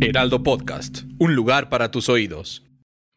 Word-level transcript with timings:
Heraldo 0.00 0.42
Podcast, 0.42 1.02
un 1.18 1.34
lugar 1.34 1.68
para 1.68 1.90
tus 1.90 2.08
oídos. 2.08 2.64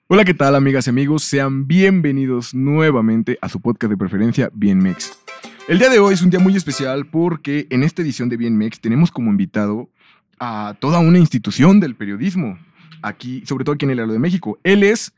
Hola, 0.08 0.26
¿qué 0.26 0.34
tal 0.34 0.56
amigas 0.56 0.88
y 0.88 0.90
amigos? 0.90 1.24
Sean 1.24 1.68
bienvenidos 1.68 2.54
nuevamente 2.54 3.38
a 3.42 3.48
su 3.48 3.62
podcast 3.62 3.92
de 3.92 3.98
preferencia, 3.98 4.50
Bien 4.54 4.80
Mex. 4.80 5.18
El 5.68 5.80
día 5.80 5.90
de 5.90 6.00
hoy 6.00 6.16
es 6.16 6.22
un 6.22 6.32
día 6.32 6.40
muy 6.40 6.56
especial 6.56 7.06
porque 7.06 7.68
en 7.70 7.84
esta 7.84 8.02
edición 8.02 8.28
de 8.28 8.38
Bien 8.38 8.58
Mex 8.58 8.82
tenemos 8.82 9.12
como 9.12 9.30
invitado 9.30 9.90
a 10.40 10.76
toda 10.80 11.00
una 11.00 11.20
institución 11.20 11.80
del 11.80 11.96
periodismo, 11.96 12.58
aquí, 13.02 13.44
sobre 13.46 13.64
todo 13.64 13.76
aquí 13.76 13.86
en 13.86 13.92
el 13.92 14.00
Heraldo 14.00 14.14
de 14.14 14.20
México. 14.20 14.60
Él 14.64 14.84
es 14.84 15.14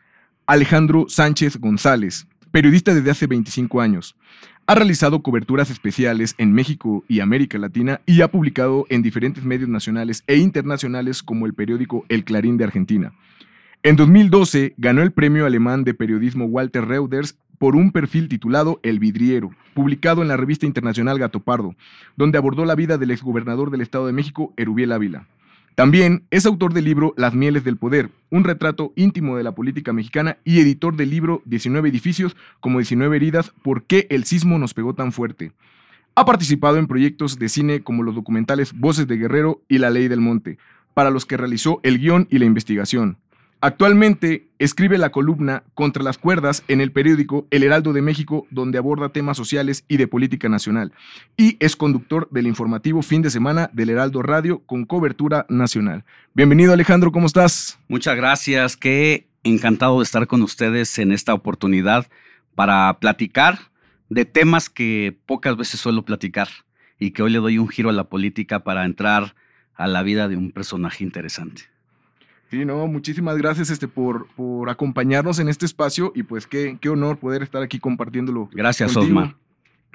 Alejandro 0.46 1.06
Sánchez 1.08 1.58
González, 1.58 2.28
periodista 2.52 2.94
desde 2.94 3.12
hace 3.12 3.28
25 3.28 3.82
años. 3.82 4.16
Ha 4.68 4.76
realizado 4.76 5.22
coberturas 5.22 5.70
especiales 5.70 6.36
en 6.38 6.54
México 6.54 7.04
y 7.08 7.20
América 7.20 7.58
Latina 7.58 8.00
y 8.06 8.22
ha 8.22 8.30
publicado 8.30 8.86
en 8.90 9.02
diferentes 9.02 9.44
medios 9.44 9.68
nacionales 9.68 10.24
e 10.28 10.38
internacionales 10.38 11.24
como 11.24 11.46
el 11.46 11.54
periódico 11.54 12.06
El 12.10 12.24
Clarín 12.24 12.58
de 12.58 12.64
Argentina. 12.64 13.12
En 13.84 13.96
2012 13.96 14.76
ganó 14.78 15.02
el 15.02 15.12
premio 15.12 15.46
alemán 15.46 15.84
de 15.84 15.96
periodismo 15.96 16.46
Walter 16.46 16.86
Reuters 16.86 17.36
por 17.58 17.76
un 17.76 17.92
perfil 17.92 18.30
titulado 18.30 18.80
El 18.84 19.00
Vidriero, 19.00 19.52
publicado 19.74 20.22
en 20.22 20.28
la 20.28 20.38
revista 20.38 20.66
internacional 20.66 21.20
Gato 21.20 21.40
Pardo, 21.40 21.76
donde 22.16 22.38
abordó 22.38 22.64
la 22.64 22.76
vida 22.76 22.98
del 22.98 23.12
exgobernador 23.12 23.72
del 23.72 23.82
Estado 23.82 24.06
de 24.06 24.14
México, 24.14 24.54
Erubiel 24.58 24.92
Ávila. 24.92 25.28
También 25.76 26.26
es 26.32 26.46
autor 26.46 26.74
del 26.74 26.84
libro 26.84 27.14
Las 27.16 27.34
Mieles 27.34 27.64
del 27.64 27.78
Poder, 27.78 28.10
un 28.30 28.44
retrato 28.44 28.92
íntimo 28.96 29.38
de 29.38 29.44
la 29.44 29.56
política 29.56 29.94
mexicana 29.94 30.38
y 30.44 30.60
editor 30.60 30.98
del 30.98 31.10
libro 31.10 31.42
19 31.46 31.88
edificios 31.88 32.36
como 32.60 32.80
19 32.80 33.16
heridas, 33.16 33.54
¿por 33.64 33.84
qué 33.84 34.06
el 34.10 34.26
sismo 34.26 34.60
nos 34.60 34.74
pegó 34.74 34.94
tan 34.96 35.14
fuerte? 35.14 35.54
Ha 36.14 36.26
participado 36.26 36.78
en 36.78 36.88
proyectos 36.88 37.40
de 37.40 37.48
cine 37.48 37.84
como 37.84 38.04
los 38.04 38.16
documentales 38.16 38.74
Voces 38.74 39.08
de 39.08 39.16
Guerrero 39.16 39.62
y 39.70 39.78
La 39.78 39.90
Ley 39.90 40.10
del 40.10 40.20
Monte, 40.20 40.58
para 40.94 41.10
los 41.10 41.26
que 41.26 41.38
realizó 41.38 41.80
el 41.84 42.00
guion 42.00 42.28
y 42.30 42.40
la 42.40 42.46
investigación. 42.46 43.18
Actualmente 43.64 44.50
escribe 44.58 44.98
la 44.98 45.12
columna 45.12 45.64
Contra 45.76 46.02
las 46.02 46.18
cuerdas 46.18 46.64
en 46.68 46.82
el 46.82 46.92
periódico 46.92 47.46
El 47.52 47.62
Heraldo 47.62 47.94
de 47.94 48.02
México, 48.02 48.48
donde 48.50 48.80
aborda 48.80 49.10
temas 49.10 49.38
sociales 49.38 49.86
y 49.88 49.98
de 49.98 50.08
política 50.08 50.50
nacional. 50.50 50.94
Y 51.38 51.58
es 51.60 51.76
conductor 51.76 52.28
del 52.32 52.48
informativo 52.48 53.04
Fin 53.04 53.22
de 53.22 53.30
Semana 53.30 53.70
del 53.72 53.92
Heraldo 53.92 54.24
Radio 54.24 54.64
con 54.66 54.86
cobertura 54.86 55.46
nacional. 55.48 56.06
Bienvenido 56.34 56.74
Alejandro, 56.74 57.12
¿cómo 57.12 57.28
estás? 57.28 57.78
Muchas 57.88 58.16
gracias, 58.16 58.76
qué 58.78 59.28
encantado 59.44 60.00
de 60.00 60.06
estar 60.06 60.26
con 60.26 60.42
ustedes 60.42 60.98
en 60.98 61.12
esta 61.12 61.36
oportunidad 61.36 62.08
para 62.56 62.98
platicar 63.00 63.60
de 64.10 64.26
temas 64.26 64.72
que 64.72 65.16
pocas 65.28 65.56
veces 65.56 65.80
suelo 65.80 66.04
platicar 66.04 66.48
y 66.98 67.12
que 67.12 67.22
hoy 67.22 67.30
le 67.30 67.38
doy 67.38 67.60
un 67.60 67.70
giro 67.70 67.92
a 67.92 67.94
la 67.94 68.06
política 68.06 68.64
para 68.64 68.86
entrar 68.86 69.36
a 69.76 69.86
la 69.86 70.02
vida 70.02 70.28
de 70.28 70.36
un 70.36 70.52
personaje 70.52 71.04
interesante. 71.04 71.71
Sí, 72.52 72.66
no, 72.66 72.86
muchísimas 72.86 73.38
gracias 73.38 73.70
este, 73.70 73.88
por, 73.88 74.28
por 74.36 74.70
acompañarnos 74.70 75.40
en 75.40 75.48
este 75.48 75.66
espacio 75.66 76.12
y 76.14 76.24
pues 76.24 76.48
qué, 76.48 76.78
qué 76.82 76.90
honor 76.90 77.18
poder 77.18 77.44
estar 77.44 77.64
aquí 77.64 77.80
compartiéndolo. 77.80 78.50
Gracias, 78.52 78.98
Osma. 78.98 79.38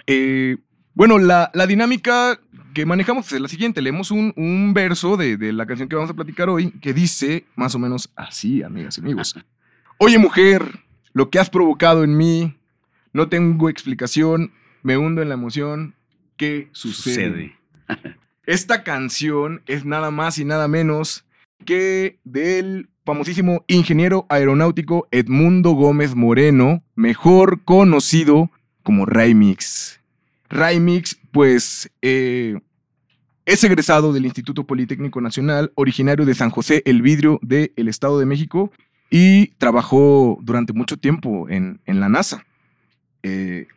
Eh, 0.06 0.56
bueno, 0.94 1.18
la, 1.18 1.50
la, 1.52 1.66
dinámica 1.66 2.40
que 2.72 2.86
manejamos 2.86 3.30
es 3.30 3.42
la 3.42 3.48
siguiente. 3.48 3.82
Leemos 3.82 4.10
un, 4.10 4.32
un 4.36 4.72
verso 4.72 5.18
de, 5.18 5.36
de, 5.36 5.52
la 5.52 5.66
canción 5.66 5.86
que 5.86 5.96
vamos 5.96 6.10
a 6.10 6.14
platicar 6.14 6.48
hoy 6.48 6.70
que 6.80 6.94
dice 6.94 7.44
más 7.56 7.74
o 7.74 7.78
menos 7.78 8.10
así, 8.16 8.62
amigas 8.62 8.96
y 8.96 9.00
amigos. 9.02 9.38
Oye, 9.98 10.18
mujer, 10.18 10.80
lo 11.12 11.28
que 11.28 11.38
has 11.38 11.50
provocado 11.50 12.04
en 12.04 12.16
mí, 12.16 12.56
no 13.12 13.28
tengo 13.28 13.68
explicación, 13.68 14.52
me 14.82 14.96
hundo 14.96 15.20
en 15.20 15.28
la 15.28 15.34
emoción. 15.34 15.94
¿Qué 16.38 16.70
sucede? 16.72 17.58
sucede. 17.86 18.16
Esta 18.46 18.82
canción 18.82 19.60
es 19.66 19.84
nada 19.84 20.10
más 20.10 20.38
y 20.38 20.46
nada 20.46 20.68
menos 20.68 21.26
que 21.64 22.18
del 22.24 22.88
famosísimo 23.04 23.64
ingeniero 23.68 24.26
aeronáutico 24.28 25.08
Edmundo 25.10 25.72
Gómez 25.72 26.14
Moreno, 26.14 26.82
mejor 26.94 27.62
conocido 27.64 28.50
como 28.82 29.06
Raimix. 29.06 30.00
Raimix, 30.48 31.16
pues, 31.32 31.90
eh, 32.02 32.58
es 33.44 33.62
egresado 33.62 34.12
del 34.12 34.26
Instituto 34.26 34.64
Politécnico 34.64 35.20
Nacional, 35.20 35.72
originario 35.76 36.24
de 36.24 36.34
San 36.34 36.50
José 36.50 36.82
El 36.84 37.00
Vidrio 37.00 37.38
del 37.42 37.88
Estado 37.88 38.18
de 38.18 38.26
México 38.26 38.72
y 39.08 39.48
trabajó 39.58 40.38
durante 40.42 40.72
mucho 40.72 40.96
tiempo 40.96 41.48
en, 41.48 41.80
en 41.86 42.00
la 42.00 42.08
NASA. 42.08 42.44
Eh, 43.22 43.68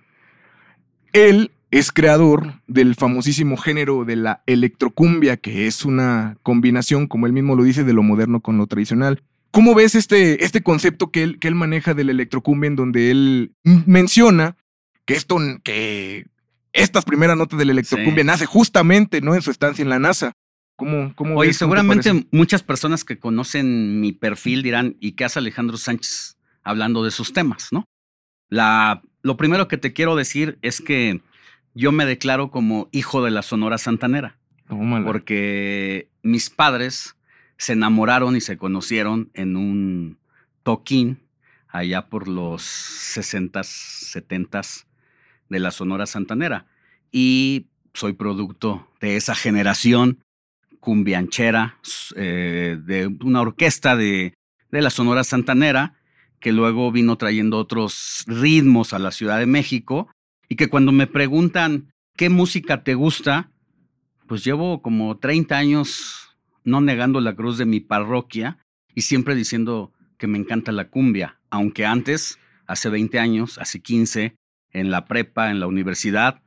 él 1.13 1.51
es 1.71 1.91
creador 1.91 2.61
del 2.67 2.95
famosísimo 2.95 3.57
género 3.57 4.05
de 4.05 4.15
la 4.15 4.43
electrocumbia, 4.47 5.37
que 5.37 5.67
es 5.67 5.85
una 5.85 6.37
combinación, 6.41 7.07
como 7.07 7.27
él 7.27 7.33
mismo 7.33 7.55
lo 7.55 7.63
dice, 7.63 7.83
de 7.83 7.93
lo 7.93 8.03
moderno 8.03 8.41
con 8.41 8.57
lo 8.57 8.67
tradicional. 8.67 9.21
¿Cómo 9.51 9.75
ves 9.75 9.95
este, 9.95 10.43
este 10.43 10.61
concepto 10.61 11.11
que 11.11 11.23
él, 11.23 11.39
que 11.39 11.47
él 11.47 11.55
maneja 11.55 11.93
del 11.93 12.09
electrocumbia 12.09 12.67
en 12.67 12.75
donde 12.75 13.11
él 13.11 13.53
menciona 13.63 14.57
que 15.05 15.15
esto, 15.15 15.37
que 15.63 16.27
estas 16.73 17.05
primeras 17.05 17.37
notas 17.37 17.57
del 17.57 17.71
electrocumbia 17.71 18.23
sí. 18.23 18.27
nace 18.27 18.45
justamente 18.45 19.21
¿no? 19.21 19.35
en 19.35 19.41
su 19.41 19.51
estancia 19.51 19.81
en 19.81 19.89
la 19.89 19.99
NASA? 19.99 20.33
¿Cómo, 20.75 21.13
cómo 21.15 21.35
Oye, 21.35 21.53
seguramente 21.53 22.27
muchas 22.31 22.63
personas 22.63 23.03
que 23.03 23.19
conocen 23.19 23.99
mi 23.99 24.11
perfil 24.11 24.63
dirán, 24.63 24.95
¿y 24.99 25.11
qué 25.11 25.25
hace 25.25 25.39
Alejandro 25.39 25.77
Sánchez 25.77 26.37
hablando 26.63 27.03
de 27.03 27.11
sus 27.11 27.33
temas? 27.33 27.67
¿no? 27.71 27.85
La, 28.49 29.01
lo 29.21 29.35
primero 29.35 29.67
que 29.67 29.77
te 29.77 29.93
quiero 29.93 30.15
decir 30.15 30.57
es 30.61 30.79
que 30.79 31.21
yo 31.79 31.93
me 31.93 32.05
declaro 32.05 32.51
como 32.51 32.89
hijo 32.91 33.23
de 33.23 33.31
la 33.31 33.41
Sonora 33.41 33.77
Santanera. 33.77 34.37
Porque 34.67 36.09
mis 36.21 36.49
padres 36.49 37.15
se 37.57 37.73
enamoraron 37.73 38.35
y 38.35 38.41
se 38.41 38.57
conocieron 38.57 39.31
en 39.33 39.55
un 39.55 40.19
toquín 40.63 41.21
allá 41.69 42.07
por 42.07 42.27
los 42.27 42.61
60s, 42.63 43.51
70s 44.13 44.85
de 45.47 45.59
la 45.59 45.71
Sonora 45.71 46.05
Santanera. 46.05 46.65
Y 47.11 47.67
soy 47.93 48.13
producto 48.13 48.87
de 48.99 49.15
esa 49.15 49.33
generación 49.33 50.19
cumbianchera, 50.81 51.77
eh, 52.15 52.77
de 52.83 53.07
una 53.23 53.41
orquesta 53.41 53.95
de, 53.95 54.33
de 54.69 54.81
la 54.81 54.89
Sonora 54.89 55.23
Santanera, 55.23 55.95
que 56.41 56.51
luego 56.51 56.91
vino 56.91 57.17
trayendo 57.17 57.57
otros 57.57 58.25
ritmos 58.27 58.93
a 58.93 58.99
la 58.99 59.11
Ciudad 59.11 59.39
de 59.39 59.45
México 59.45 60.09
y 60.49 60.55
que 60.55 60.67
cuando 60.67 60.91
me 60.91 61.07
preguntan 61.07 61.93
qué 62.17 62.29
música 62.29 62.83
te 62.83 62.95
gusta, 62.95 63.51
pues 64.27 64.43
llevo 64.43 64.81
como 64.81 65.17
30 65.17 65.55
años 65.55 66.35
no 66.63 66.81
negando 66.81 67.21
la 67.21 67.35
cruz 67.35 67.57
de 67.57 67.65
mi 67.65 67.79
parroquia 67.79 68.57
y 68.93 69.01
siempre 69.01 69.35
diciendo 69.35 69.93
que 70.17 70.27
me 70.27 70.37
encanta 70.37 70.71
la 70.71 70.89
cumbia, 70.89 71.39
aunque 71.49 71.85
antes, 71.85 72.39
hace 72.67 72.89
20 72.89 73.19
años, 73.19 73.57
hace 73.59 73.79
15, 73.79 74.35
en 74.71 74.91
la 74.91 75.05
prepa, 75.05 75.51
en 75.51 75.59
la 75.59 75.67
universidad, 75.67 76.41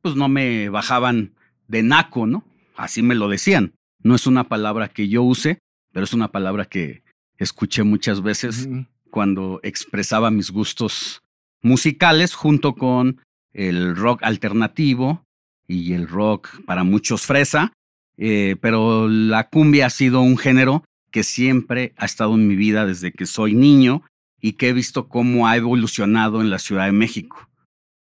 pues 0.00 0.16
no 0.16 0.28
me 0.28 0.68
bajaban 0.68 1.34
de 1.66 1.82
naco, 1.82 2.26
¿no? 2.26 2.44
Así 2.76 3.02
me 3.02 3.14
lo 3.14 3.28
decían. 3.28 3.74
No 4.02 4.14
es 4.14 4.26
una 4.26 4.44
palabra 4.44 4.88
que 4.88 5.08
yo 5.08 5.22
use, 5.22 5.58
pero 5.92 6.04
es 6.04 6.14
una 6.14 6.28
palabra 6.28 6.64
que 6.64 7.02
escuché 7.36 7.82
muchas 7.82 8.22
veces 8.22 8.68
cuando 9.10 9.60
expresaba 9.62 10.30
mis 10.30 10.50
gustos 10.50 11.22
musicales 11.62 12.34
junto 12.34 12.74
con 12.74 13.20
el 13.58 13.96
rock 13.96 14.22
alternativo 14.22 15.24
y 15.66 15.92
el 15.92 16.06
rock 16.06 16.48
para 16.64 16.84
muchos 16.84 17.26
fresa, 17.26 17.72
eh, 18.16 18.56
pero 18.60 19.08
la 19.08 19.48
cumbia 19.48 19.86
ha 19.86 19.90
sido 19.90 20.20
un 20.20 20.38
género 20.38 20.84
que 21.10 21.24
siempre 21.24 21.92
ha 21.96 22.04
estado 22.04 22.34
en 22.34 22.46
mi 22.46 22.54
vida 22.54 22.86
desde 22.86 23.12
que 23.12 23.26
soy 23.26 23.54
niño 23.54 24.02
y 24.40 24.52
que 24.52 24.68
he 24.68 24.72
visto 24.72 25.08
cómo 25.08 25.48
ha 25.48 25.56
evolucionado 25.56 26.40
en 26.40 26.50
la 26.50 26.60
Ciudad 26.60 26.86
de 26.86 26.92
México. 26.92 27.48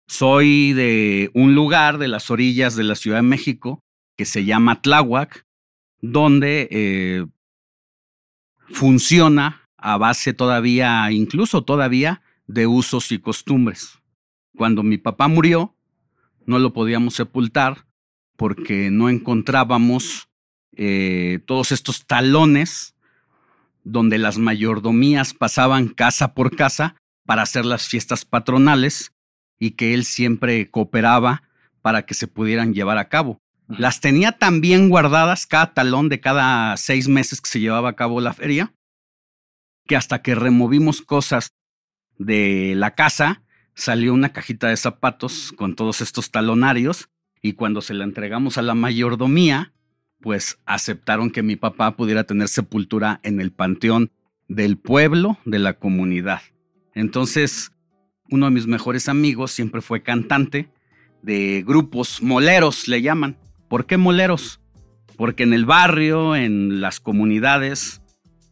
Soy 0.08 0.72
de 0.72 1.30
un 1.34 1.54
lugar 1.54 1.98
de 1.98 2.08
las 2.08 2.30
orillas 2.30 2.74
de 2.74 2.84
la 2.84 2.94
Ciudad 2.94 3.18
de 3.18 3.22
México 3.22 3.80
que 4.16 4.24
se 4.24 4.46
llama 4.46 4.80
Tláhuac, 4.80 5.44
donde 6.00 6.68
eh, 6.70 7.26
funciona 8.70 9.62
a 9.76 9.98
base 9.98 10.32
todavía, 10.32 11.10
incluso 11.12 11.64
todavía, 11.64 12.22
de 12.46 12.66
usos 12.66 13.12
y 13.12 13.18
costumbres. 13.18 13.98
Cuando 14.56 14.82
mi 14.82 14.98
papá 14.98 15.28
murió, 15.28 15.74
no 16.46 16.58
lo 16.58 16.72
podíamos 16.72 17.14
sepultar 17.14 17.86
porque 18.36 18.90
no 18.90 19.08
encontrábamos 19.08 20.28
eh, 20.76 21.40
todos 21.46 21.72
estos 21.72 22.06
talones 22.06 22.94
donde 23.84 24.18
las 24.18 24.38
mayordomías 24.38 25.34
pasaban 25.34 25.88
casa 25.88 26.34
por 26.34 26.56
casa 26.56 26.96
para 27.26 27.42
hacer 27.42 27.64
las 27.64 27.86
fiestas 27.86 28.24
patronales 28.24 29.12
y 29.58 29.72
que 29.72 29.94
él 29.94 30.04
siempre 30.04 30.70
cooperaba 30.70 31.42
para 31.82 32.06
que 32.06 32.14
se 32.14 32.26
pudieran 32.26 32.74
llevar 32.74 32.98
a 32.98 33.08
cabo. 33.08 33.38
Las 33.66 34.00
tenía 34.00 34.32
tan 34.32 34.60
bien 34.60 34.88
guardadas 34.88 35.46
cada 35.46 35.72
talón 35.72 36.08
de 36.08 36.20
cada 36.20 36.76
seis 36.76 37.08
meses 37.08 37.40
que 37.40 37.48
se 37.48 37.60
llevaba 37.60 37.90
a 37.90 37.96
cabo 37.96 38.20
la 38.20 38.34
feria, 38.34 38.74
que 39.86 39.96
hasta 39.96 40.22
que 40.22 40.34
removimos 40.34 41.00
cosas 41.00 41.52
de 42.18 42.74
la 42.76 42.94
casa, 42.94 43.42
salió 43.74 44.14
una 44.14 44.32
cajita 44.32 44.68
de 44.68 44.76
zapatos 44.76 45.52
con 45.52 45.74
todos 45.74 46.00
estos 46.00 46.30
talonarios 46.30 47.08
y 47.42 47.54
cuando 47.54 47.80
se 47.82 47.94
la 47.94 48.04
entregamos 48.04 48.56
a 48.56 48.62
la 48.62 48.74
mayordomía, 48.74 49.72
pues 50.20 50.58
aceptaron 50.64 51.30
que 51.30 51.42
mi 51.42 51.56
papá 51.56 51.96
pudiera 51.96 52.24
tener 52.24 52.48
sepultura 52.48 53.20
en 53.22 53.40
el 53.40 53.52
panteón 53.52 54.10
del 54.48 54.78
pueblo, 54.78 55.38
de 55.44 55.58
la 55.58 55.74
comunidad. 55.74 56.40
Entonces, 56.94 57.72
uno 58.30 58.46
de 58.46 58.52
mis 58.52 58.66
mejores 58.66 59.08
amigos 59.08 59.50
siempre 59.50 59.82
fue 59.82 60.02
cantante 60.02 60.70
de 61.22 61.62
grupos 61.66 62.22
moleros, 62.22 62.88
le 62.88 63.02
llaman. 63.02 63.36
¿Por 63.68 63.86
qué 63.86 63.96
moleros? 63.96 64.60
Porque 65.16 65.42
en 65.42 65.52
el 65.52 65.66
barrio, 65.66 66.36
en 66.36 66.80
las 66.80 67.00
comunidades, 67.00 68.02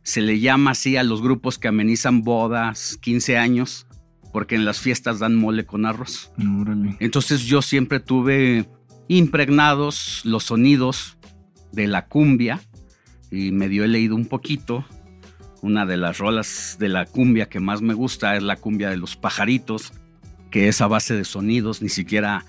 se 0.03 0.21
le 0.21 0.41
llama 0.41 0.73
así 0.73 0.97
a 0.97 1.03
los 1.03 1.23
grupos 1.23 1.59
que 1.59 1.69
amenizan 1.69 2.23
bodas, 2.23 2.99
15 3.01 3.39
años, 3.39 3.87
porque 4.33 4.55
en 4.55 4.65
las 4.65 4.81
fiestas 4.81 5.19
dan 5.19 5.37
mole 5.37 5.67
con 5.67 5.87
arroz. 5.87 6.33
Entonces 6.99 7.43
yo 7.43 7.63
siempre 7.63 8.01
tuve 8.01 8.69
impregnados 9.09 10.23
los 10.25 10.45
sonidos 10.45 11.19
de 11.73 11.87
la 11.87 12.07
cumbia 12.07 12.61
y 13.31 13.53
medio 13.53 13.85
he 13.85 13.89
leído 13.89 14.17
un 14.17 14.27
poquito. 14.27 14.85
Una 15.61 15.87
de 15.87 15.97
las 15.97 16.19
rolas 16.19 16.77
de 16.81 16.89
la 16.89 17.07
cumbia 17.07 17.49
que 17.49 17.61
más 17.61 17.83
me 17.83 17.95
gusta 17.95 18.37
es 18.37 18.43
la 18.43 18.57
cumbia 18.57 18.91
de 18.91 18.97
los 18.97 19.17
pajaritos, 19.17 19.93
que 20.51 20.69
es 20.69 20.81
a 20.81 20.89
base 20.89 21.15
de 21.15 21.25
sonidos, 21.25 21.83
ni 21.83 21.89
siquiera 21.89 22.45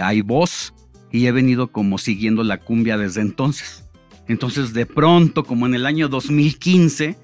hay 0.00 0.22
voz 0.22 0.74
y 1.12 1.26
he 1.26 1.32
venido 1.32 1.70
como 1.70 1.98
siguiendo 1.98 2.42
la 2.44 2.58
cumbia 2.58 2.96
desde 2.96 3.20
entonces. 3.20 3.84
Entonces 4.26 4.72
de 4.72 4.86
pronto, 4.86 5.44
como 5.44 5.66
en 5.66 5.74
el 5.74 5.86
año 5.86 6.08
2015, 6.08 7.16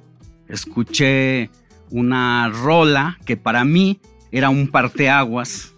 escuché 0.48 1.50
una 1.90 2.48
rola 2.48 3.18
que 3.24 3.36
para 3.36 3.64
mí 3.64 4.00
era 4.32 4.50
un 4.50 4.68
parteaguas 4.68 5.74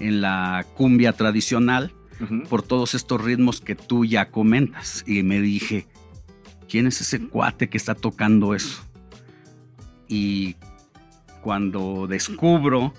en 0.00 0.20
la 0.20 0.66
cumbia 0.74 1.12
tradicional 1.12 1.92
por 2.48 2.62
todos 2.62 2.94
estos 2.94 3.22
ritmos 3.22 3.60
que 3.60 3.74
tú 3.74 4.04
ya 4.04 4.30
comentas. 4.30 5.04
Y 5.06 5.22
me 5.22 5.40
dije, 5.40 5.86
¿quién 6.68 6.86
es 6.86 7.00
ese 7.00 7.20
cuate 7.28 7.68
que 7.68 7.76
está 7.76 7.94
tocando 7.94 8.54
eso? 8.54 8.82
Y 10.08 10.56
cuando 11.42 12.06
descubro 12.06 12.94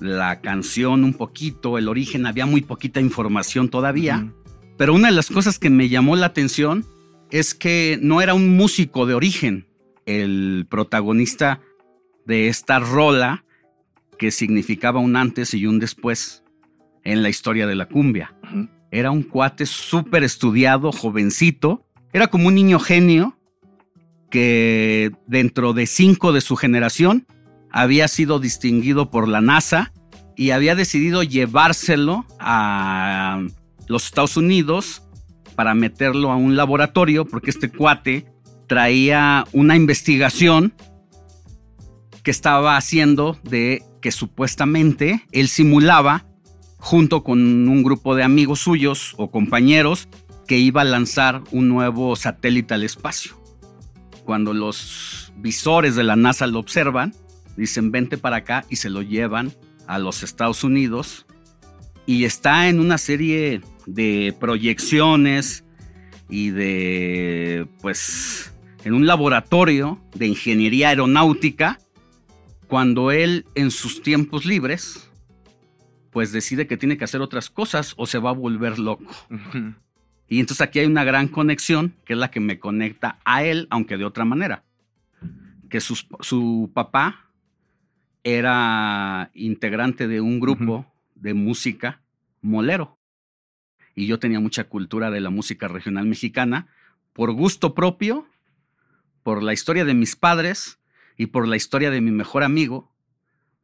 la 0.00 0.40
canción 0.40 1.04
un 1.04 1.14
poquito, 1.14 1.78
el 1.78 1.88
origen, 1.88 2.26
había 2.26 2.46
muy 2.46 2.62
poquita 2.62 3.00
información 3.00 3.68
todavía. 3.68 4.32
Pero 4.76 4.94
una 4.94 5.08
de 5.08 5.14
las 5.14 5.28
cosas 5.28 5.58
que 5.58 5.70
me 5.70 5.88
llamó 5.88 6.16
la 6.16 6.26
atención 6.26 6.84
es 7.30 7.54
que 7.54 7.98
no 8.00 8.20
era 8.20 8.34
un 8.34 8.56
músico 8.56 9.06
de 9.06 9.14
origen. 9.14 9.66
El 10.06 10.66
protagonista 10.70 11.60
de 12.28 12.48
esta 12.48 12.78
rola 12.78 13.44
que 14.18 14.30
significaba 14.30 15.00
un 15.00 15.16
antes 15.16 15.54
y 15.54 15.66
un 15.66 15.80
después 15.80 16.44
en 17.02 17.22
la 17.22 17.30
historia 17.30 17.66
de 17.66 17.74
la 17.74 17.86
cumbia. 17.86 18.34
Era 18.90 19.10
un 19.10 19.22
cuate 19.22 19.64
súper 19.64 20.22
estudiado, 20.24 20.92
jovencito. 20.92 21.86
Era 22.12 22.26
como 22.26 22.48
un 22.48 22.54
niño 22.54 22.78
genio 22.78 23.38
que 24.30 25.10
dentro 25.26 25.72
de 25.72 25.86
cinco 25.86 26.32
de 26.32 26.42
su 26.42 26.54
generación 26.56 27.26
había 27.70 28.08
sido 28.08 28.38
distinguido 28.38 29.10
por 29.10 29.26
la 29.26 29.40
NASA 29.40 29.92
y 30.36 30.50
había 30.50 30.74
decidido 30.74 31.22
llevárselo 31.22 32.26
a 32.38 33.42
los 33.88 34.04
Estados 34.04 34.36
Unidos 34.36 35.02
para 35.56 35.74
meterlo 35.74 36.30
a 36.30 36.36
un 36.36 36.56
laboratorio 36.56 37.24
porque 37.24 37.50
este 37.50 37.70
cuate 37.70 38.26
traía 38.66 39.46
una 39.52 39.76
investigación 39.76 40.74
que 42.28 42.32
estaba 42.32 42.76
haciendo 42.76 43.38
de 43.42 43.82
que 44.02 44.12
supuestamente 44.12 45.24
él 45.32 45.48
simulaba 45.48 46.26
junto 46.76 47.24
con 47.24 47.66
un 47.66 47.82
grupo 47.82 48.14
de 48.14 48.22
amigos 48.22 48.60
suyos 48.60 49.14
o 49.16 49.30
compañeros 49.30 50.10
que 50.46 50.58
iba 50.58 50.82
a 50.82 50.84
lanzar 50.84 51.42
un 51.52 51.70
nuevo 51.70 52.16
satélite 52.16 52.74
al 52.74 52.82
espacio. 52.82 53.40
Cuando 54.26 54.52
los 54.52 55.32
visores 55.38 55.96
de 55.96 56.04
la 56.04 56.16
NASA 56.16 56.46
lo 56.46 56.58
observan, 56.58 57.14
dicen 57.56 57.92
vente 57.92 58.18
para 58.18 58.36
acá 58.36 58.66
y 58.68 58.76
se 58.76 58.90
lo 58.90 59.00
llevan 59.00 59.50
a 59.86 59.98
los 59.98 60.22
Estados 60.22 60.64
Unidos 60.64 61.24
y 62.04 62.24
está 62.24 62.68
en 62.68 62.78
una 62.78 62.98
serie 62.98 63.62
de 63.86 64.36
proyecciones 64.38 65.64
y 66.28 66.50
de, 66.50 67.66
pues, 67.80 68.52
en 68.84 68.92
un 68.92 69.06
laboratorio 69.06 69.98
de 70.14 70.26
ingeniería 70.26 70.90
aeronáutica, 70.90 71.78
cuando 72.68 73.10
él 73.10 73.46
en 73.54 73.70
sus 73.70 74.02
tiempos 74.02 74.44
libres, 74.44 75.10
pues 76.10 76.32
decide 76.32 76.66
que 76.66 76.76
tiene 76.76 76.98
que 76.98 77.04
hacer 77.04 77.22
otras 77.22 77.50
cosas 77.50 77.94
o 77.96 78.06
se 78.06 78.18
va 78.18 78.30
a 78.30 78.34
volver 78.34 78.78
loco. 78.78 79.10
Y 80.28 80.40
entonces 80.40 80.60
aquí 80.60 80.78
hay 80.78 80.86
una 80.86 81.04
gran 81.04 81.28
conexión, 81.28 81.94
que 82.04 82.12
es 82.12 82.18
la 82.18 82.30
que 82.30 82.40
me 82.40 82.58
conecta 82.58 83.18
a 83.24 83.42
él, 83.42 83.66
aunque 83.70 83.96
de 83.96 84.04
otra 84.04 84.26
manera. 84.26 84.64
Que 85.70 85.80
su 85.80 86.70
papá 86.74 87.30
era 88.22 89.30
integrante 89.32 90.06
de 90.06 90.20
un 90.20 90.38
grupo 90.38 90.86
de 91.14 91.32
música 91.34 92.02
molero. 92.42 92.98
Y 93.94 94.06
yo 94.06 94.18
tenía 94.18 94.40
mucha 94.40 94.64
cultura 94.64 95.10
de 95.10 95.20
la 95.20 95.30
música 95.30 95.68
regional 95.68 96.04
mexicana 96.06 96.68
por 97.14 97.32
gusto 97.32 97.74
propio, 97.74 98.28
por 99.22 99.42
la 99.42 99.52
historia 99.52 99.84
de 99.84 99.94
mis 99.94 100.14
padres 100.14 100.77
y 101.18 101.26
por 101.26 101.46
la 101.46 101.56
historia 101.56 101.90
de 101.90 102.00
mi 102.00 102.12
mejor 102.12 102.44
amigo 102.44 102.90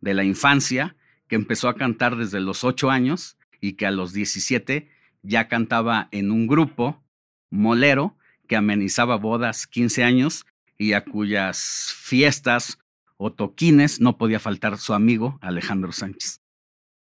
de 0.01 0.13
la 0.13 0.25
infancia, 0.25 0.97
que 1.29 1.37
empezó 1.37 1.69
a 1.69 1.77
cantar 1.77 2.17
desde 2.17 2.41
los 2.41 2.65
ocho 2.65 2.91
años 2.91 3.39
y 3.61 3.75
que 3.75 3.87
a 3.87 3.91
los 3.91 4.13
17 4.13 4.91
ya 5.23 5.49
cantaba 5.49 6.09
en 6.11 6.31
un 6.31 6.47
grupo 6.47 7.03
molero 7.49 8.19
que 8.47 8.57
amenizaba 8.57 9.17
bodas 9.17 9.67
15 9.67 10.05
años 10.05 10.45
y 10.77 10.93
a 10.93 11.05
cuyas 11.05 11.95
fiestas 11.97 12.79
o 13.17 13.33
toquines, 13.33 14.01
no 14.01 14.19
podía 14.19 14.41
faltar 14.41 14.77
su 14.77 14.93
amigo 14.93 15.39
Alejandro 15.41 15.93
Sánchez. 15.93 16.41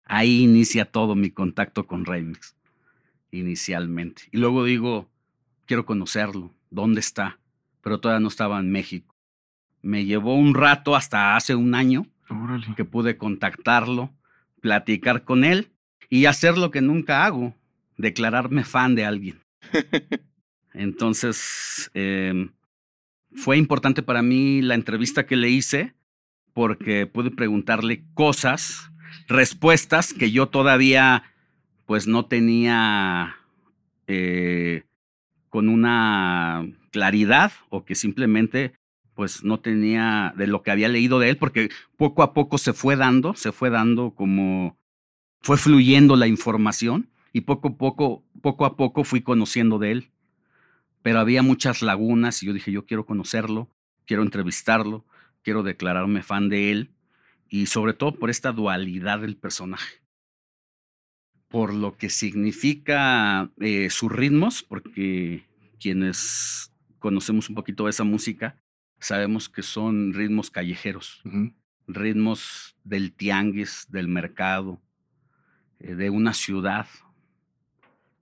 Ahí 0.04 0.44
inicia 0.44 0.84
todo 0.84 1.16
mi 1.16 1.30
contacto 1.30 1.86
con 1.88 2.04
Remix, 2.04 2.54
inicialmente. 3.32 4.22
Y 4.30 4.38
luego 4.38 4.64
digo, 4.64 5.10
quiero 5.66 5.84
conocerlo, 5.84 6.54
¿dónde 6.70 7.00
está? 7.00 7.40
Pero 7.82 7.98
todavía 7.98 8.20
no 8.20 8.28
estaba 8.28 8.60
en 8.60 8.70
México. 8.70 9.15
Me 9.82 10.04
llevó 10.04 10.34
un 10.34 10.54
rato 10.54 10.96
hasta 10.96 11.36
hace 11.36 11.54
un 11.54 11.74
año 11.74 12.06
que 12.76 12.84
pude 12.84 13.16
contactarlo, 13.16 14.10
platicar 14.60 15.24
con 15.24 15.44
él 15.44 15.70
y 16.08 16.26
hacer 16.26 16.58
lo 16.58 16.70
que 16.70 16.80
nunca 16.80 17.24
hago, 17.24 17.54
declararme 17.96 18.64
fan 18.64 18.94
de 18.94 19.04
alguien. 19.04 19.40
Entonces, 20.74 21.90
em, 21.94 22.50
fue 23.32 23.56
importante 23.56 24.02
para 24.02 24.22
mí 24.22 24.60
la 24.62 24.74
entrevista 24.74 25.26
que 25.26 25.36
le 25.36 25.50
hice 25.50 25.94
porque 26.52 27.06
pude 27.06 27.30
preguntarle 27.30 28.04
cosas, 28.14 28.90
respuestas 29.28 30.12
que 30.12 30.30
yo 30.30 30.48
todavía 30.48 31.22
pues 31.84 32.06
no 32.06 32.26
tenía 32.26 33.36
eh, 34.06 34.84
con 35.48 35.68
una 35.68 36.66
claridad 36.90 37.52
o 37.68 37.84
que 37.84 37.94
simplemente 37.94 38.72
pues 39.16 39.42
no 39.42 39.58
tenía 39.58 40.34
de 40.36 40.46
lo 40.46 40.62
que 40.62 40.70
había 40.70 40.90
leído 40.90 41.18
de 41.18 41.30
él 41.30 41.38
porque 41.38 41.70
poco 41.96 42.22
a 42.22 42.34
poco 42.34 42.58
se 42.58 42.74
fue 42.74 42.96
dando, 42.96 43.34
se 43.34 43.50
fue 43.50 43.70
dando 43.70 44.10
como 44.14 44.78
fue 45.40 45.56
fluyendo 45.56 46.16
la 46.16 46.28
información 46.28 47.08
y 47.32 47.40
poco 47.40 47.68
a 47.68 47.76
poco, 47.76 48.24
poco 48.42 48.66
a 48.66 48.76
poco 48.76 49.04
fui 49.04 49.22
conociendo 49.22 49.78
de 49.78 49.90
él. 49.92 50.10
Pero 51.02 51.18
había 51.18 51.42
muchas 51.42 51.82
lagunas 51.82 52.42
y 52.42 52.46
yo 52.46 52.52
dije, 52.52 52.70
yo 52.72 52.84
quiero 52.84 53.06
conocerlo, 53.06 53.70
quiero 54.04 54.22
entrevistarlo, 54.22 55.06
quiero 55.42 55.62
declararme 55.62 56.22
fan 56.22 56.50
de 56.50 56.70
él 56.70 56.90
y 57.48 57.66
sobre 57.66 57.94
todo 57.94 58.16
por 58.16 58.28
esta 58.28 58.52
dualidad 58.52 59.20
del 59.20 59.36
personaje, 59.36 60.02
por 61.48 61.72
lo 61.72 61.96
que 61.96 62.10
significa 62.10 63.50
eh, 63.60 63.88
sus 63.88 64.12
ritmos, 64.12 64.62
porque 64.62 65.46
quienes 65.80 66.70
conocemos 66.98 67.48
un 67.48 67.54
poquito 67.54 67.84
de 67.84 67.90
esa 67.90 68.04
música, 68.04 68.56
sabemos 68.98 69.48
que 69.48 69.62
son 69.62 70.12
ritmos 70.12 70.50
callejeros, 70.50 71.22
ritmos 71.86 72.76
del 72.84 73.12
tianguis, 73.12 73.86
del 73.88 74.08
mercado, 74.08 74.80
eh, 75.78 75.94
de 75.94 76.10
una 76.10 76.32
ciudad, 76.32 76.86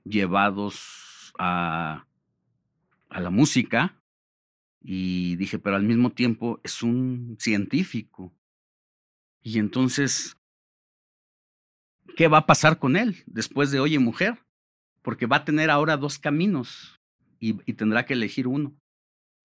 llevados 0.04 1.32
a 1.38 2.04
a 3.14 3.20
la 3.20 3.30
música 3.30 3.94
y 4.82 5.36
dije, 5.36 5.58
pero 5.58 5.76
al 5.76 5.84
mismo 5.84 6.10
tiempo 6.10 6.60
es 6.64 6.82
un 6.82 7.36
científico. 7.38 8.34
Y 9.40 9.60
entonces, 9.60 10.36
¿qué 12.16 12.26
va 12.26 12.38
a 12.38 12.46
pasar 12.46 12.78
con 12.80 12.96
él 12.96 13.22
después 13.26 13.70
de 13.70 13.78
Oye 13.78 14.00
Mujer? 14.00 14.38
Porque 15.00 15.26
va 15.26 15.36
a 15.36 15.44
tener 15.44 15.70
ahora 15.70 15.96
dos 15.96 16.18
caminos 16.18 17.00
y, 17.38 17.60
y 17.70 17.74
tendrá 17.74 18.04
que 18.04 18.14
elegir 18.14 18.48
uno. 18.48 18.74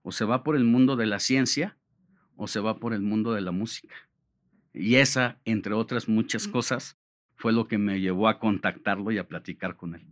O 0.02 0.12
se 0.12 0.26
va 0.26 0.44
por 0.44 0.56
el 0.56 0.64
mundo 0.66 0.96
de 0.96 1.06
la 1.06 1.20
ciencia 1.20 1.78
o 2.36 2.48
se 2.48 2.60
va 2.60 2.80
por 2.80 2.94
el 2.94 3.02
mundo 3.02 3.34
de 3.34 3.42
la 3.42 3.52
música. 3.52 3.96
Y 4.74 4.96
esa, 4.96 5.40
entre 5.46 5.74
otras 5.74 6.08
muchas 6.10 6.48
cosas, 6.48 6.98
fue 7.36 7.54
lo 7.54 7.68
que 7.68 7.78
me 7.78 8.00
llevó 8.02 8.28
a 8.30 8.40
contactarlo 8.40 9.12
y 9.12 9.18
a 9.18 9.28
platicar 9.28 9.76
con 9.76 9.96
él. 9.96 10.08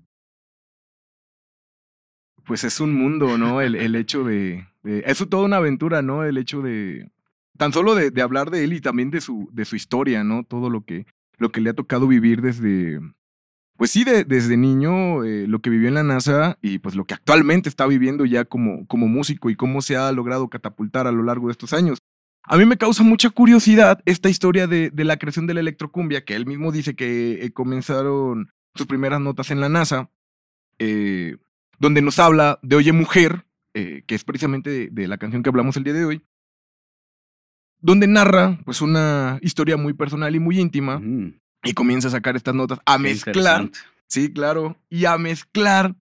pues 2.46 2.64
es 2.64 2.80
un 2.80 2.94
mundo, 2.96 3.38
¿no? 3.38 3.62
El, 3.62 3.76
el 3.76 3.96
hecho 3.96 4.24
de, 4.24 4.68
de- 4.84 5.04
Es 5.06 5.18
toda 5.30 5.44
una 5.46 5.58
aventura, 5.58 6.02
¿no? 6.02 6.24
El 6.24 6.38
hecho 6.38 6.62
de. 6.62 7.12
Tan 7.58 7.74
solo 7.74 7.96
de, 7.96 8.12
de 8.12 8.22
hablar 8.22 8.52
de 8.52 8.64
él 8.64 8.74
y 8.74 8.82
también 8.82 9.10
de 9.12 9.20
su, 9.22 9.50
de 9.52 9.66
su 9.66 9.76
historia, 9.76 10.24
¿no? 10.24 10.44
Todo 10.44 10.70
lo 10.70 10.86
que, 10.86 11.06
lo 11.38 11.52
que 11.52 11.60
le 11.62 11.72
ha 11.72 11.74
tocado 11.74 12.08
vivir 12.08 12.42
desde. 12.42 13.00
Pues 13.78 13.92
sí, 13.92 14.04
de- 14.04 14.24
desde 14.24 14.58
niño, 14.58 15.24
eh, 15.24 15.46
lo 15.48 15.60
que 15.60 15.70
vivió 15.70 15.88
en 15.88 15.94
la 15.94 16.04
NASA 16.04 16.58
y 16.62 16.80
pues 16.80 16.96
lo 16.96 17.06
que 17.06 17.14
actualmente 17.14 17.70
está 17.70 17.86
viviendo 17.86 18.26
ya 18.26 18.44
como, 18.46 18.88
como 18.88 19.08
músico 19.08 19.50
y 19.52 19.56
cómo 19.56 19.82
se 19.82 19.96
ha 19.96 20.12
logrado 20.12 20.50
catapultar 20.50 21.06
a 21.08 21.12
lo 21.12 21.24
largo 21.24 21.48
de 21.48 21.52
estos 21.52 21.74
años. 21.74 22.00
A 22.44 22.58
mí 22.58 22.66
me 22.66 22.78
causa 22.78 23.04
mucha 23.04 23.30
curiosidad 23.30 24.00
esta 24.06 24.30
historia 24.30 24.66
de, 24.68 24.90
de 24.90 25.04
la 25.04 25.18
creación 25.18 25.46
de 25.48 25.54
la 25.54 25.60
electrocumbia, 25.60 26.26
que 26.26 26.36
él 26.36 26.46
mismo 26.48 26.72
dice 26.72 26.96
que 26.96 27.44
eh, 27.46 27.52
comenzaron 27.52 28.50
sus 28.74 28.88
primeras 28.88 29.22
notas 29.22 29.52
en 29.52 29.60
la 29.60 29.70
NASA, 29.70 30.10
eh, 30.80 31.38
donde 31.78 32.02
nos 32.02 32.18
habla 32.20 32.60
de 32.64 32.78
Oye 32.78 32.94
Mujer, 32.94 33.46
que 33.74 34.04
es 34.16 34.24
precisamente 34.24 34.72
de, 34.72 34.90
de 34.90 35.08
la 35.08 35.20
canción 35.20 35.44
que 35.44 35.50
hablamos 35.50 35.78
el 35.78 35.84
día 35.84 35.94
de 35.94 36.04
hoy, 36.04 36.24
donde 37.80 38.08
narra 38.08 38.58
pues 38.66 38.82
una 38.82 39.38
historia 39.44 39.78
muy 39.78 39.94
personal 39.94 40.36
y 40.36 40.40
muy 40.40 40.60
íntima 40.60 40.98
Mm, 40.98 41.40
y 41.68 41.74
comienza 41.74 42.08
a 42.08 42.12
sacar 42.12 42.36
estas 42.36 42.56
notas, 42.56 42.80
a 42.86 42.98
qué 42.98 43.04
mezclar, 43.04 43.70
sí, 44.08 44.32
claro, 44.32 44.78
y 44.90 45.06
a 45.06 45.18
mezclar 45.18 45.96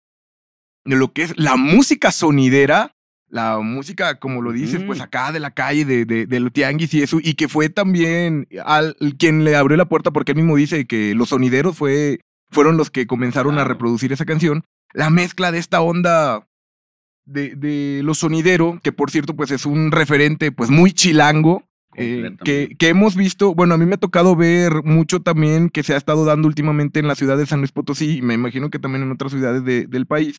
de 0.85 0.96
lo 0.96 1.12
que 1.12 1.23
es 1.25 1.37
la 1.37 1.56
música 1.56 2.12
sonidera, 2.12 2.94
la 3.28 3.58
música, 3.58 4.18
como 4.18 4.40
lo 4.40 4.52
dices, 4.52 4.82
pues 4.85 5.00
acá 5.00 5.32
de 5.32 5.40
la 5.40 5.50
calle, 5.50 5.85
de, 5.85 6.04
de, 6.04 6.50
tianguis 6.50 6.94
y 6.94 7.02
eso, 7.02 7.18
y 7.20 7.35
que 7.35 7.49
fue 7.49 7.68
también 7.68 8.46
al, 8.64 8.96
quien 9.18 9.44
le 9.44 9.56
abrió 9.56 9.76
la 9.76 9.88
puerta, 9.88 10.12
porque 10.12 10.32
él 10.32 10.37
mismo 10.37 10.56
dice 10.56 10.87
que 10.87 11.14
los 11.14 11.30
sonideros 11.30 11.76
fue, 11.76 12.20
fueron 12.50 12.76
los 12.76 12.90
que 12.90 13.06
comenzaron 13.06 13.58
a 13.58 13.64
reproducir 13.64 14.12
esa 14.12 14.25
canción, 14.25 14.64
la 14.92 15.11
mezcla 15.11 15.50
de 15.50 15.58
esta 15.58 15.80
onda 15.80 16.46
de, 17.25 17.56
de 17.56 18.02
lo 18.04 18.14
sonidero, 18.14 18.78
que 18.82 18.92
por 18.92 19.11
cierto, 19.11 19.35
pues 19.35 19.50
es 19.50 19.66
un 19.66 19.90
referente 19.90 20.52
pues 20.52 20.70
muy 20.70 20.92
chilango, 20.92 21.64
eh, 21.97 22.37
que, 22.79 22.88
hemos 22.88 23.17
visto, 23.17 23.55
bueno, 23.55 23.75
a 23.75 23.79
mí 23.79 23.87
me 23.87 23.95
ha 23.95 23.99
tocado 23.99 24.37
ver 24.37 24.83
mucho 24.85 25.21
también 25.21 25.71
que 25.71 25.83
se 25.83 25.95
ha 25.95 25.97
estado 25.97 26.25
dando 26.25 26.47
últimamente 26.49 27.00
en 27.00 27.09
la 27.09 27.15
ciudad 27.15 27.37
de 27.37 27.47
San 27.47 27.61
Luis 27.61 27.73
Potosí 27.73 28.19
y 28.19 28.23
me 28.23 28.35
imagino 28.35 28.71
que 28.71 28.79
también 28.79 29.03
en 29.03 29.12
otras 29.12 29.33
ciudades 29.33 29.65
de- 29.65 29.87
del 29.87 30.07
país, 30.07 30.37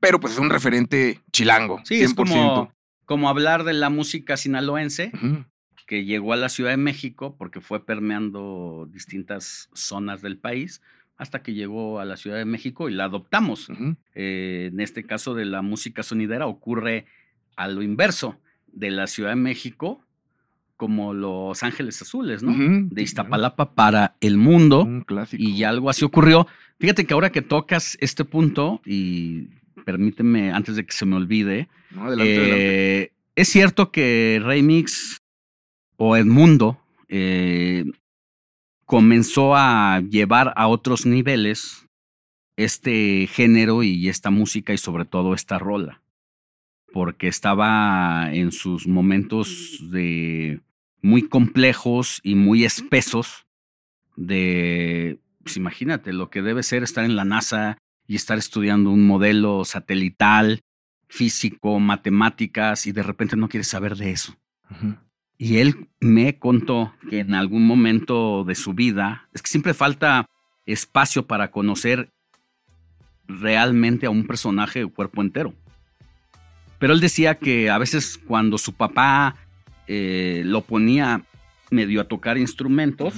pero 0.00 0.20
pues 0.20 0.34
es 0.34 0.38
un 0.38 0.50
referente 0.50 1.20
chilango. 1.32 1.80
Sí, 1.84 2.00
es 2.02 2.14
como, 2.14 2.72
como 3.04 3.28
hablar 3.28 3.64
de 3.64 3.72
la 3.72 3.90
música 3.90 4.36
sinaloense 4.36 5.12
que 5.86 6.04
llegó 6.04 6.34
a 6.34 6.36
la 6.36 6.50
Ciudad 6.50 6.70
de 6.70 6.76
México 6.76 7.34
porque 7.38 7.60
fue 7.60 7.84
permeando 7.84 8.86
distintas 8.92 9.70
zonas 9.72 10.20
del 10.22 10.36
país 10.38 10.82
hasta 11.16 11.42
que 11.42 11.54
llegó 11.54 11.98
a 11.98 12.04
la 12.04 12.16
Ciudad 12.16 12.36
de 12.36 12.44
México 12.44 12.88
y 12.88 12.94
la 12.94 13.04
adoptamos. 13.04 13.68
Eh, 14.14 14.68
en 14.72 14.80
este 14.80 15.04
caso 15.04 15.34
de 15.34 15.46
la 15.46 15.62
música 15.62 16.02
sonidera 16.02 16.46
ocurre 16.46 17.06
a 17.56 17.66
lo 17.68 17.82
inverso, 17.82 18.38
de 18.72 18.90
la 18.90 19.06
Ciudad 19.06 19.30
de 19.30 19.36
México 19.36 20.04
como 20.78 21.12
Los 21.12 21.62
Ángeles 21.62 22.00
Azules, 22.00 22.42
¿no? 22.42 22.52
De 22.52 22.88
claro. 22.88 23.02
Iztapalapa 23.02 23.74
para 23.74 24.14
el 24.20 24.38
mundo. 24.38 24.84
Un 24.84 25.02
clásico. 25.02 25.42
Y 25.42 25.62
algo 25.64 25.90
así 25.90 26.04
ocurrió. 26.06 26.46
Fíjate 26.78 27.04
que 27.04 27.12
ahora 27.12 27.30
que 27.30 27.42
tocas 27.42 27.98
este 28.00 28.24
punto, 28.24 28.80
y 28.86 29.48
permíteme 29.84 30.52
antes 30.52 30.76
de 30.76 30.86
que 30.86 30.92
se 30.92 31.04
me 31.04 31.16
olvide, 31.16 31.68
No, 31.90 32.04
adelante, 32.04 32.36
adelante. 32.38 33.02
eh, 33.02 33.12
es 33.34 33.48
cierto 33.48 33.90
que 33.90 34.40
Remix 34.42 35.18
o 35.96 36.16
Edmundo 36.16 36.80
eh, 37.08 37.84
comenzó 38.84 39.56
a 39.56 40.00
llevar 40.08 40.52
a 40.56 40.68
otros 40.68 41.04
niveles 41.06 41.84
este 42.56 43.26
género 43.26 43.82
y 43.82 44.08
esta 44.08 44.30
música 44.30 44.72
y 44.72 44.78
sobre 44.78 45.04
todo 45.04 45.34
esta 45.34 45.58
rola, 45.58 46.00
porque 46.92 47.26
estaba 47.28 48.32
en 48.32 48.52
sus 48.52 48.86
momentos 48.86 49.80
de 49.90 50.60
muy 51.02 51.28
complejos 51.28 52.20
y 52.22 52.34
muy 52.34 52.64
espesos 52.64 53.46
de, 54.16 55.20
pues 55.42 55.56
imagínate 55.56 56.12
lo 56.12 56.30
que 56.30 56.42
debe 56.42 56.62
ser 56.62 56.82
estar 56.82 57.04
en 57.04 57.16
la 57.16 57.24
NASA 57.24 57.78
y 58.06 58.16
estar 58.16 58.38
estudiando 58.38 58.90
un 58.90 59.06
modelo 59.06 59.64
satelital, 59.64 60.62
físico, 61.08 61.78
matemáticas 61.78 62.86
y 62.86 62.92
de 62.92 63.02
repente 63.02 63.36
no 63.36 63.48
quieres 63.48 63.68
saber 63.68 63.96
de 63.96 64.10
eso. 64.10 64.36
Y 65.38 65.58
él 65.58 65.88
me 66.00 66.38
contó 66.38 66.94
que 67.08 67.20
en 67.20 67.34
algún 67.34 67.66
momento 67.66 68.44
de 68.44 68.54
su 68.54 68.74
vida, 68.74 69.28
es 69.32 69.40
que 69.40 69.48
siempre 69.48 69.72
falta 69.72 70.26
espacio 70.66 71.26
para 71.26 71.50
conocer 71.50 72.10
realmente 73.26 74.06
a 74.06 74.10
un 74.10 74.26
personaje 74.26 74.80
de 74.80 74.86
cuerpo 74.86 75.22
entero. 75.22 75.54
Pero 76.78 76.92
él 76.92 77.00
decía 77.00 77.36
que 77.36 77.70
a 77.70 77.78
veces 77.78 78.18
cuando 78.18 78.58
su 78.58 78.74
papá 78.74 79.36
eh, 79.88 80.42
lo 80.44 80.62
ponía 80.62 81.24
medio 81.70 82.00
a 82.00 82.04
tocar 82.04 82.38
instrumentos, 82.38 83.14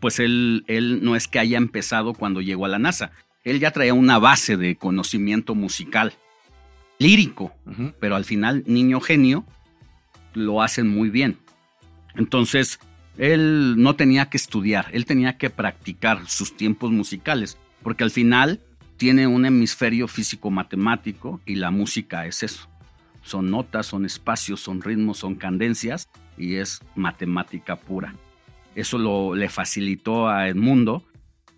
pues 0.00 0.18
él, 0.18 0.64
él 0.66 1.00
no 1.02 1.14
es 1.14 1.28
que 1.28 1.38
haya 1.38 1.58
empezado 1.58 2.14
cuando 2.14 2.40
llegó 2.40 2.64
a 2.64 2.68
la 2.68 2.78
NASA. 2.78 3.12
Él 3.44 3.60
ya 3.60 3.72
traía 3.72 3.94
una 3.94 4.18
base 4.18 4.56
de 4.56 4.76
conocimiento 4.76 5.54
musical, 5.54 6.12
lírico, 6.98 7.52
pero 8.00 8.16
al 8.16 8.24
final 8.24 8.62
niño 8.66 9.00
genio 9.00 9.44
lo 10.34 10.62
hacen 10.62 10.88
muy 10.88 11.10
bien. 11.10 11.38
Entonces, 12.14 12.78
él 13.18 13.74
no 13.78 13.96
tenía 13.96 14.30
que 14.30 14.36
estudiar, 14.36 14.88
él 14.92 15.04
tenía 15.04 15.36
que 15.36 15.50
practicar 15.50 16.28
sus 16.28 16.56
tiempos 16.56 16.90
musicales, 16.90 17.58
porque 17.82 18.04
al 18.04 18.10
final 18.10 18.60
tiene 18.96 19.26
un 19.26 19.44
hemisferio 19.44 20.08
físico-matemático 20.08 21.40
y 21.44 21.56
la 21.56 21.70
música 21.70 22.26
es 22.26 22.42
eso. 22.42 22.68
Son 23.22 23.50
notas, 23.50 23.86
son 23.86 24.04
espacios, 24.04 24.60
son 24.60 24.82
ritmos, 24.82 25.18
son 25.18 25.34
cadencias 25.34 26.08
y 26.36 26.56
es 26.56 26.80
matemática 26.94 27.76
pura. 27.76 28.14
Eso 28.74 28.98
lo, 28.98 29.34
le 29.34 29.48
facilitó 29.48 30.28
a 30.28 30.48
Edmundo 30.48 31.04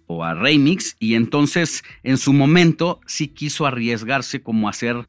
o 0.06 0.25
a 0.25 0.35
Remix 0.35 0.97
y 0.99 1.14
entonces 1.14 1.85
en 2.02 2.18
su 2.18 2.33
momento 2.33 3.00
sí 3.06 3.28
quiso 3.28 3.66
arriesgarse 3.66 4.42
como 4.42 4.66
a 4.66 4.71
hacer 4.71 5.09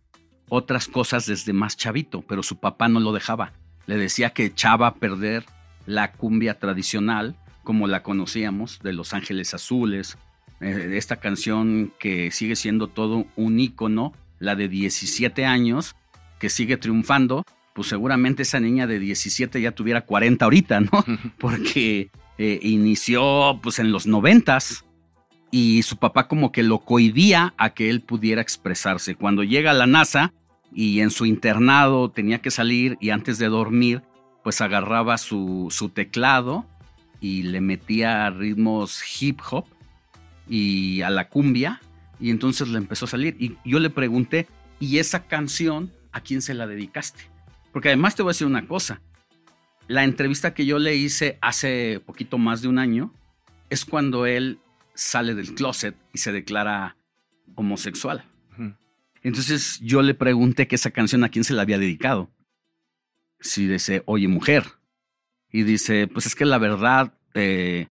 otras 0.50 0.88
cosas 0.88 1.26
desde 1.26 1.54
más 1.54 1.76
chavito, 1.76 2.22
pero 2.22 2.44
su 2.44 2.58
papá 2.60 2.88
no 2.88 3.00
lo 3.00 3.12
dejaba. 3.12 3.54
Le 3.88 3.98
decía 3.98 4.32
que 4.32 4.46
echaba 4.46 4.88
a 4.88 4.96
perder 4.96 5.46
la 5.86 6.12
cumbia 6.12 6.60
tradicional 6.60 7.36
como 7.64 7.88
la 7.88 8.04
conocíamos, 8.04 8.80
de 8.84 8.94
Los 8.94 9.14
Ángeles 9.14 9.54
Azules, 9.54 10.18
eh, 10.62 10.94
esta 10.94 11.18
canción 11.18 11.92
que 12.00 12.32
sigue 12.32 12.56
siendo 12.56 12.88
todo 12.88 13.26
un 13.36 13.60
ícono, 13.60 14.14
la 14.40 14.56
de 14.56 14.70
17 14.70 15.46
años, 15.46 15.96
que 16.40 16.50
sigue 16.50 16.78
triunfando, 16.78 17.44
pues 17.74 17.90
seguramente 17.90 18.44
esa 18.44 18.60
niña 18.60 18.88
de 18.88 19.00
17 19.00 19.60
ya 19.62 19.72
tuviera 19.72 20.02
40 20.06 20.46
ahorita, 20.46 20.80
¿no? 20.80 20.92
Porque 21.40 22.10
eh, 22.38 22.60
inició 22.62 23.60
pues 23.62 23.80
en 23.80 23.92
los 23.92 24.08
noventas 24.08 24.86
y 25.52 25.84
su 25.84 25.98
papá 25.98 26.28
como 26.28 26.52
que 26.52 26.64
lo 26.64 26.80
cohibía 26.80 27.54
a 27.58 27.72
que 27.72 27.90
él 27.90 28.02
pudiera 28.02 28.42
expresarse. 28.42 29.16
Cuando 29.16 29.44
llega 29.44 29.72
a 29.72 29.74
la 29.76 29.88
NASA 29.88 30.34
y 30.74 31.02
en 31.02 31.12
su 31.12 31.26
internado 31.26 32.12
tenía 32.12 32.42
que 32.42 32.52
salir 32.52 32.98
y 33.00 33.12
antes 33.12 33.38
de 33.38 33.48
dormir, 33.48 34.02
pues 34.44 34.62
agarraba 34.62 35.18
su, 35.18 35.68
su 35.72 35.90
teclado 35.90 36.66
y 37.22 37.44
le 37.44 37.62
metía 37.62 38.30
ritmos 38.30 39.02
hip 39.22 39.40
hop 39.50 39.66
y 40.48 41.02
a 41.02 41.10
la 41.10 41.30
cumbia 41.30 41.82
y 42.20 42.30
entonces 42.30 42.68
le 42.68 42.78
empezó 42.78 43.06
a 43.06 43.10
salir 43.10 43.36
y 43.40 43.58
yo 43.66 43.80
le 43.80 43.90
pregunté, 43.90 44.48
¿y 44.80 45.00
esa 45.00 45.26
canción 45.26 45.92
a 46.16 46.22
quién 46.22 46.42
se 46.42 46.54
la 46.54 46.66
dedicaste? 46.66 47.30
Porque 47.74 47.90
además 47.90 48.16
te 48.16 48.24
voy 48.24 48.30
a 48.30 48.34
decir 48.34 48.48
una 48.48 48.66
cosa, 48.68 49.02
la 49.88 50.06
entrevista 50.06 50.54
que 50.54 50.66
yo 50.66 50.80
le 50.80 50.96
hice 50.96 51.38
hace 51.42 52.02
poquito 52.06 52.38
más 52.38 52.62
de 52.62 52.70
un 52.70 52.80
año 52.80 53.14
es 53.70 53.84
cuando 53.84 54.26
él 54.26 54.60
sale 54.94 55.36
del 55.36 55.54
closet 55.54 55.96
y 56.14 56.20
se 56.20 56.32
declara 56.32 56.96
homosexual. 57.56 58.24
Entonces 59.24 59.80
yo 59.82 60.02
le 60.04 60.14
pregunté 60.14 60.68
que 60.68 60.76
esa 60.76 60.92
canción 60.92 61.24
a 61.24 61.30
quién 61.30 61.44
se 61.44 61.54
la 61.54 61.64
había 61.64 61.80
dedicado. 61.80 62.32
Si 63.42 63.68
dice, 63.68 64.04
oye 64.06 64.28
mujer. 64.28 64.64
Y 65.52 65.64
dice, 65.64 66.08
pues 66.08 66.28
es 66.28 66.36
que 66.36 66.46
la 66.46 66.60
verdad, 66.60 67.18
eh, 67.34 67.88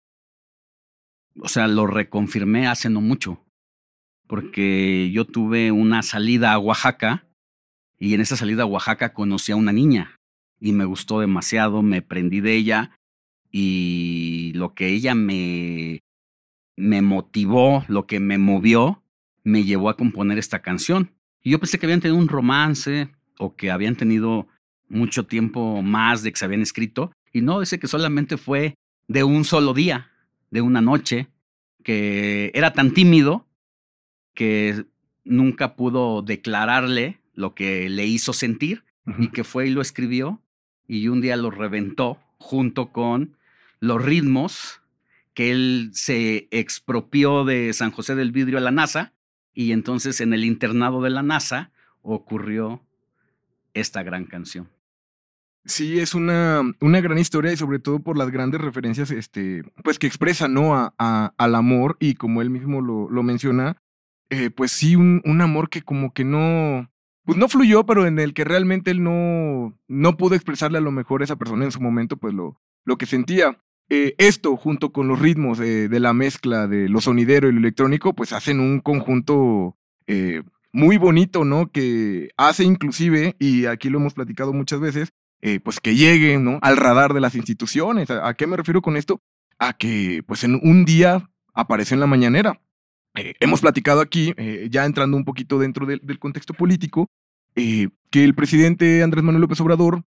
o 1.39 1.47
sea, 1.47 1.67
lo 1.67 1.87
reconfirmé 1.87 2.67
hace 2.67 2.89
no 2.89 3.01
mucho. 3.01 3.43
Porque 4.27 5.09
yo 5.11 5.25
tuve 5.25 5.71
una 5.71 6.03
salida 6.03 6.51
a 6.51 6.59
Oaxaca 6.59 7.25
y 8.01 8.15
en 8.15 8.21
esa 8.21 8.35
salida 8.35 8.63
a 8.63 8.65
Oaxaca 8.65 9.13
conocí 9.13 9.51
a 9.51 9.55
una 9.55 9.71
niña 9.71 10.19
y 10.59 10.73
me 10.73 10.85
gustó 10.85 11.19
demasiado, 11.19 11.83
me 11.83 12.01
prendí 12.01 12.41
de 12.41 12.55
ella 12.55 12.97
y 13.51 14.53
lo 14.55 14.73
que 14.73 14.87
ella 14.87 15.13
me, 15.13 16.01
me 16.75 17.03
motivó, 17.03 17.85
lo 17.87 18.07
que 18.07 18.19
me 18.19 18.39
movió, 18.39 19.03
me 19.43 19.65
llevó 19.65 19.87
a 19.87 19.97
componer 19.97 20.39
esta 20.39 20.63
canción. 20.63 21.11
Y 21.43 21.51
yo 21.51 21.59
pensé 21.59 21.77
que 21.77 21.85
habían 21.85 22.01
tenido 22.01 22.17
un 22.17 22.27
romance 22.27 23.11
o 23.37 23.55
que 23.55 23.69
habían 23.69 23.95
tenido 23.95 24.47
mucho 24.89 25.27
tiempo 25.27 25.83
más 25.83 26.23
de 26.23 26.31
que 26.31 26.39
se 26.39 26.45
habían 26.45 26.63
escrito. 26.63 27.11
Y 27.31 27.41
no, 27.41 27.59
dice 27.59 27.77
que 27.77 27.87
solamente 27.87 28.37
fue 28.37 28.73
de 29.07 29.23
un 29.23 29.43
solo 29.43 29.75
día, 29.75 30.09
de 30.49 30.61
una 30.61 30.81
noche, 30.81 31.27
que 31.83 32.49
era 32.55 32.73
tan 32.73 32.95
tímido 32.95 33.45
que 34.33 34.85
nunca 35.23 35.75
pudo 35.75 36.23
declararle 36.23 37.20
lo 37.33 37.53
que 37.55 37.89
le 37.89 38.05
hizo 38.05 38.33
sentir 38.33 38.83
y 39.17 39.29
que 39.29 39.43
fue 39.43 39.67
y 39.67 39.71
lo 39.71 39.81
escribió 39.81 40.41
y 40.87 41.07
un 41.07 41.21
día 41.21 41.35
lo 41.37 41.51
reventó 41.51 42.19
junto 42.37 42.91
con 42.91 43.37
los 43.79 44.03
ritmos 44.03 44.81
que 45.33 45.51
él 45.51 45.91
se 45.93 46.47
expropió 46.51 47.45
de 47.45 47.73
San 47.73 47.91
José 47.91 48.15
del 48.15 48.31
Vidrio 48.31 48.57
a 48.57 48.61
la 48.61 48.71
NASA 48.71 49.13
y 49.53 49.71
entonces 49.71 50.21
en 50.21 50.33
el 50.33 50.43
internado 50.43 51.01
de 51.01 51.09
la 51.09 51.23
NASA 51.23 51.71
ocurrió 52.01 52.81
esta 53.73 54.03
gran 54.03 54.25
canción. 54.25 54.69
Sí, 55.65 55.99
es 55.99 56.15
una, 56.15 56.61
una 56.79 57.01
gran 57.01 57.19
historia 57.19 57.53
y 57.53 57.57
sobre 57.57 57.79
todo 57.79 57.99
por 57.99 58.17
las 58.17 58.31
grandes 58.31 58.61
referencias 58.61 59.11
este, 59.11 59.63
pues 59.83 59.99
que 59.99 60.07
expresa 60.07 60.47
¿no? 60.47 60.75
A, 60.75 61.33
al 61.37 61.55
amor 61.55 61.97
y 61.99 62.15
como 62.15 62.41
él 62.41 62.49
mismo 62.49 62.81
lo, 62.81 63.09
lo 63.09 63.21
menciona, 63.21 63.77
eh, 64.31 64.49
pues 64.49 64.71
sí, 64.71 64.95
un, 64.95 65.21
un, 65.23 65.41
amor 65.41 65.69
que 65.69 65.83
como 65.83 66.13
que 66.13 66.23
no, 66.23 66.90
pues 67.25 67.37
no 67.37 67.47
fluyó, 67.47 67.85
pero 67.85 68.05
en 68.05 68.19
el 68.19 68.33
que 68.33 68.43
realmente 68.43 68.91
él 68.91 69.03
no, 69.03 69.77
no 69.87 70.17
pudo 70.17 70.35
expresarle 70.35 70.77
a 70.77 70.81
lo 70.81 70.91
mejor 70.91 71.21
a 71.21 71.25
esa 71.25 71.35
persona 71.35 71.65
en 71.65 71.71
su 71.71 71.81
momento 71.81 72.17
pues 72.17 72.33
lo, 72.33 72.59
lo 72.83 72.97
que 72.97 73.05
sentía. 73.05 73.57
Eh, 73.89 74.15
esto 74.17 74.55
junto 74.55 74.93
con 74.93 75.07
los 75.07 75.19
ritmos 75.19 75.57
de, 75.57 75.89
de, 75.89 75.99
la 75.99 76.13
mezcla 76.13 76.65
de 76.65 76.87
lo 76.87 77.01
sonidero 77.01 77.49
y 77.49 77.51
lo 77.51 77.59
electrónico 77.59 78.13
pues 78.13 78.31
hacen 78.31 78.61
un 78.61 78.79
conjunto 78.79 79.75
eh, 80.07 80.43
muy 80.71 80.97
bonito, 80.97 81.43
¿no? 81.45 81.71
Que 81.71 82.29
hace 82.37 82.63
inclusive, 82.63 83.35
y 83.39 83.65
aquí 83.65 83.89
lo 83.89 83.99
hemos 83.99 84.13
platicado 84.13 84.53
muchas 84.53 84.79
veces, 84.79 85.13
eh, 85.41 85.59
pues 85.59 85.79
que 85.79 85.95
lleguen 85.95 86.43
¿no? 86.43 86.59
al 86.61 86.77
radar 86.77 87.13
de 87.13 87.21
las 87.21 87.35
instituciones. 87.35 88.09
¿A, 88.11 88.33
qué 88.35 88.47
me 88.47 88.57
refiero 88.57 88.81
con 88.81 88.95
esto? 88.95 89.21
A 89.59 89.73
que 89.73 90.23
pues 90.25 90.43
en 90.43 90.55
un 90.55 90.85
día 90.85 91.29
apareció 91.53 91.95
en 91.95 91.99
la 91.99 92.07
mañanera. 92.07 92.61
Eh, 93.15 93.33
hemos 93.39 93.61
platicado 93.61 94.01
aquí, 94.01 94.33
eh, 94.37 94.67
ya 94.71 94.85
entrando 94.85 95.17
un 95.17 95.25
poquito 95.25 95.59
dentro 95.59 95.85
del 95.85 96.19
contexto 96.19 96.53
político, 96.53 97.07
que 97.53 98.23
el 98.23 98.33
presidente 98.33 99.03
Andrés 99.03 99.23
Manuel 99.23 99.41
López 99.41 99.59
Obrador, 99.59 100.03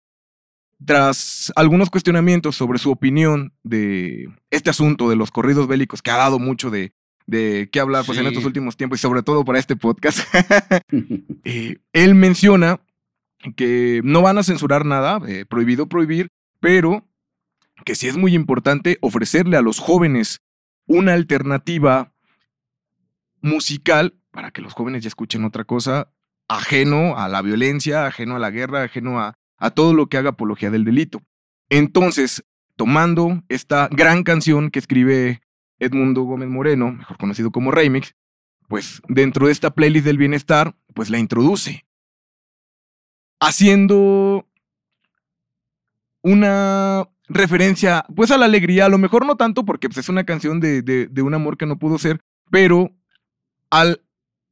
tras 0.84 1.52
algunos 1.56 1.90
cuestionamientos 1.90 2.56
sobre 2.56 2.78
su 2.78 2.90
opinión 2.90 3.52
de 3.62 4.28
este 4.50 4.70
asunto 4.70 5.10
de 5.10 5.16
los 5.16 5.30
corridos 5.30 5.68
bélicos, 5.68 6.00
que 6.00 6.10
ha 6.10 6.16
dado 6.16 6.38
mucho 6.38 6.70
de, 6.70 6.92
de 7.26 7.68
qué 7.70 7.80
hablar 7.80 8.04
pues, 8.06 8.18
en 8.18 8.26
estos 8.26 8.44
últimos 8.44 8.76
tiempos 8.76 8.98
y 8.98 9.02
sobre 9.02 9.22
todo 9.22 9.44
para 9.44 9.58
este 9.58 9.76
podcast, 9.76 10.20
él 11.44 12.14
menciona 12.14 12.80
que 13.52 14.00
no 14.04 14.22
van 14.22 14.38
a 14.38 14.42
censurar 14.42 14.84
nada, 14.84 15.20
eh, 15.26 15.44
prohibido 15.44 15.88
prohibir, 15.88 16.28
pero 16.60 17.04
que 17.84 17.94
sí 17.94 18.08
es 18.08 18.16
muy 18.16 18.34
importante 18.34 18.98
ofrecerle 19.00 19.56
a 19.56 19.62
los 19.62 19.78
jóvenes 19.78 20.40
una 20.86 21.12
alternativa 21.12 22.13
musical 23.44 24.14
para 24.30 24.50
que 24.50 24.62
los 24.62 24.72
jóvenes 24.72 25.02
ya 25.02 25.08
escuchen 25.08 25.44
otra 25.44 25.64
cosa 25.64 26.10
ajeno 26.48 27.16
a 27.16 27.28
la 27.28 27.42
violencia, 27.42 28.06
ajeno 28.06 28.36
a 28.36 28.38
la 28.38 28.50
guerra, 28.50 28.82
ajeno 28.82 29.20
a, 29.20 29.36
todo 29.74 29.94
lo 29.94 30.08
que 30.08 30.18
haga 30.18 30.30
apología 30.30 30.70
del 30.70 30.84
delito. 30.84 31.22
Entonces, 31.70 32.44
tomando 32.76 33.42
esta 33.48 33.88
gran 33.90 34.22
canción 34.22 34.70
que 34.70 34.78
escribe 34.78 35.40
Edmundo 35.78 36.22
Gómez 36.22 36.48
Moreno, 36.48 36.92
mejor 36.92 37.16
conocido 37.16 37.50
como 37.50 37.70
Remix, 37.70 38.14
pues 38.68 39.00
dentro 39.08 39.46
de 39.46 39.52
esta 39.52 39.70
playlist 39.70 40.04
del 40.04 40.18
bienestar, 40.18 40.74
pues 40.94 41.08
la 41.08 41.18
introduce 41.18 41.86
haciendo 43.40 44.46
una 46.22 47.08
referencia, 47.28 48.04
pues 48.14 48.30
a 48.30 48.38
la 48.38 48.46
alegría, 48.46 48.86
a 48.86 48.90
lo 48.90 48.98
mejor 48.98 49.26
no 49.26 49.36
tanto 49.36 49.64
porque 49.64 49.88
pues, 49.88 49.98
es 49.98 50.08
una 50.08 50.24
canción 50.24 50.60
de, 50.60 51.10
un 51.22 51.34
amor 51.34 51.56
que 51.56 51.66
no 51.66 51.78
pudo 51.78 51.98
ser, 51.98 52.20
pero 52.50 52.90
al 53.74 54.02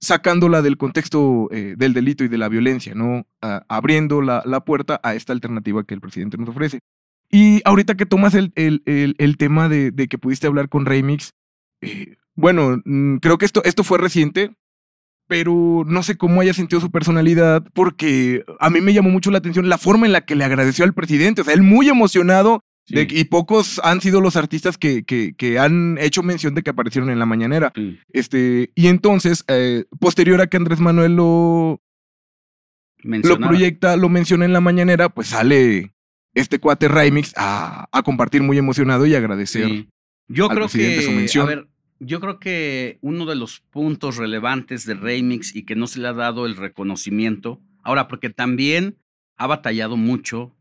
sacándola 0.00 0.62
del 0.62 0.76
contexto 0.76 1.48
eh, 1.52 1.74
del 1.78 1.94
delito 1.94 2.24
y 2.24 2.28
de 2.28 2.36
la 2.36 2.48
violencia, 2.48 2.94
¿no? 2.94 3.24
abriendo 3.68 4.20
la, 4.20 4.42
la, 4.44 4.64
puerta 4.64 5.00
a 5.04 5.14
esta 5.14 5.32
alternativa 5.32 5.84
que 5.84 5.94
el 5.94 6.00
presidente 6.00 6.36
nos 6.36 6.48
ofrece. 6.48 6.80
Y 7.30 7.62
ahorita 7.64 7.94
que 7.94 8.04
tomas 8.04 8.34
el, 8.34 8.52
el, 8.56 8.82
el, 8.84 9.36
tema 9.36 9.68
de, 9.68 9.92
de, 9.92 10.08
que 10.08 10.18
pudiste 10.18 10.48
hablar 10.48 10.68
con 10.68 10.86
Remix, 10.86 11.32
eh, 11.80 12.16
bueno, 12.34 12.82
mm, 12.84 13.16
creo 13.18 13.38
que 13.38 13.44
esto, 13.44 13.62
esto 13.64 13.84
fue 13.84 13.98
reciente, 13.98 14.54
pero 15.28 15.84
no 15.86 16.02
sé 16.02 16.16
cómo 16.16 16.40
haya 16.40 16.52
sentido 16.52 16.80
su 16.80 16.90
personalidad, 16.90 17.64
porque 17.72 18.44
a 18.58 18.70
mí 18.70 18.80
me 18.80 18.92
llamó 18.92 19.10
mucho 19.10 19.30
la 19.30 19.38
atención 19.38 19.68
la 19.68 19.78
forma 19.78 20.04
en 20.06 20.12
la 20.12 20.24
que 20.24 20.34
le 20.34 20.44
agradeció 20.44 20.84
al 20.84 20.94
presidente. 20.94 21.42
O 21.42 21.44
sea, 21.44 21.54
él 21.54 21.62
muy 21.62 21.88
emocionado, 21.88 22.64
y 22.88 23.24
pocos 23.24 23.80
han 23.84 24.00
sido 24.00 24.20
los 24.20 24.36
artistas 24.36 24.76
que, 24.76 25.04
que, 25.04 25.58
han 25.58 25.98
hecho 25.98 26.22
mención 26.22 26.54
de 26.54 26.62
que 26.62 26.70
aparecieron 26.70 27.10
en 27.10 27.18
la 27.18 27.26
mañanera. 27.26 27.72
Este, 28.12 28.70
y 28.74 28.88
entonces, 28.88 29.44
eh, 29.48 29.84
posterior 30.00 30.40
a 30.40 30.46
que 30.46 30.56
Andrés 30.56 30.80
Manuel 30.80 31.16
lo, 31.16 31.80
lo 33.02 33.38
proyecta, 33.38 33.96
lo 33.96 34.08
menciona 34.08 34.44
en 34.44 34.52
la 34.52 34.60
mañanera, 34.60 35.08
pues 35.08 35.28
sale 35.28 35.92
este 36.34 36.58
cuate 36.58 36.88
Remix 36.88 37.32
a, 37.36 37.86
a 37.92 38.02
compartir 38.02 38.42
muy 38.42 38.58
emocionado 38.58 39.06
y 39.06 39.14
agradecer. 39.14 39.86
Yo 40.28 40.48
creo 40.48 40.68
que, 40.68 41.02
su 41.02 41.12
mención 41.12 41.68
yo 42.04 42.20
creo 42.20 42.40
que 42.40 42.98
uno 43.00 43.26
de 43.26 43.36
los 43.36 43.60
puntos 43.60 44.16
relevantes 44.16 44.84
de 44.86 44.94
Remix 44.94 45.54
y 45.54 45.62
que 45.64 45.76
no 45.76 45.86
se 45.86 46.00
le 46.00 46.08
ha 46.08 46.12
dado 46.12 46.46
el 46.46 46.56
reconocimiento, 46.56 47.60
ahora 47.84 48.08
porque 48.08 48.28
también 48.28 48.98
ha 49.36 49.46
batallado 49.46 49.96
mucho 49.96 50.56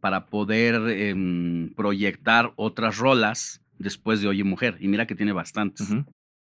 para 0.00 0.26
poder 0.26 0.74
em, 0.90 1.72
proyectar 1.74 2.52
otras 2.56 2.98
rolas 2.98 3.60
después 3.78 4.20
de 4.20 4.28
Oye 4.28 4.44
Mujer, 4.44 4.76
y 4.80 4.88
mira 4.88 5.06
que 5.06 5.14
tiene 5.14 5.32
bastantes, 5.32 5.88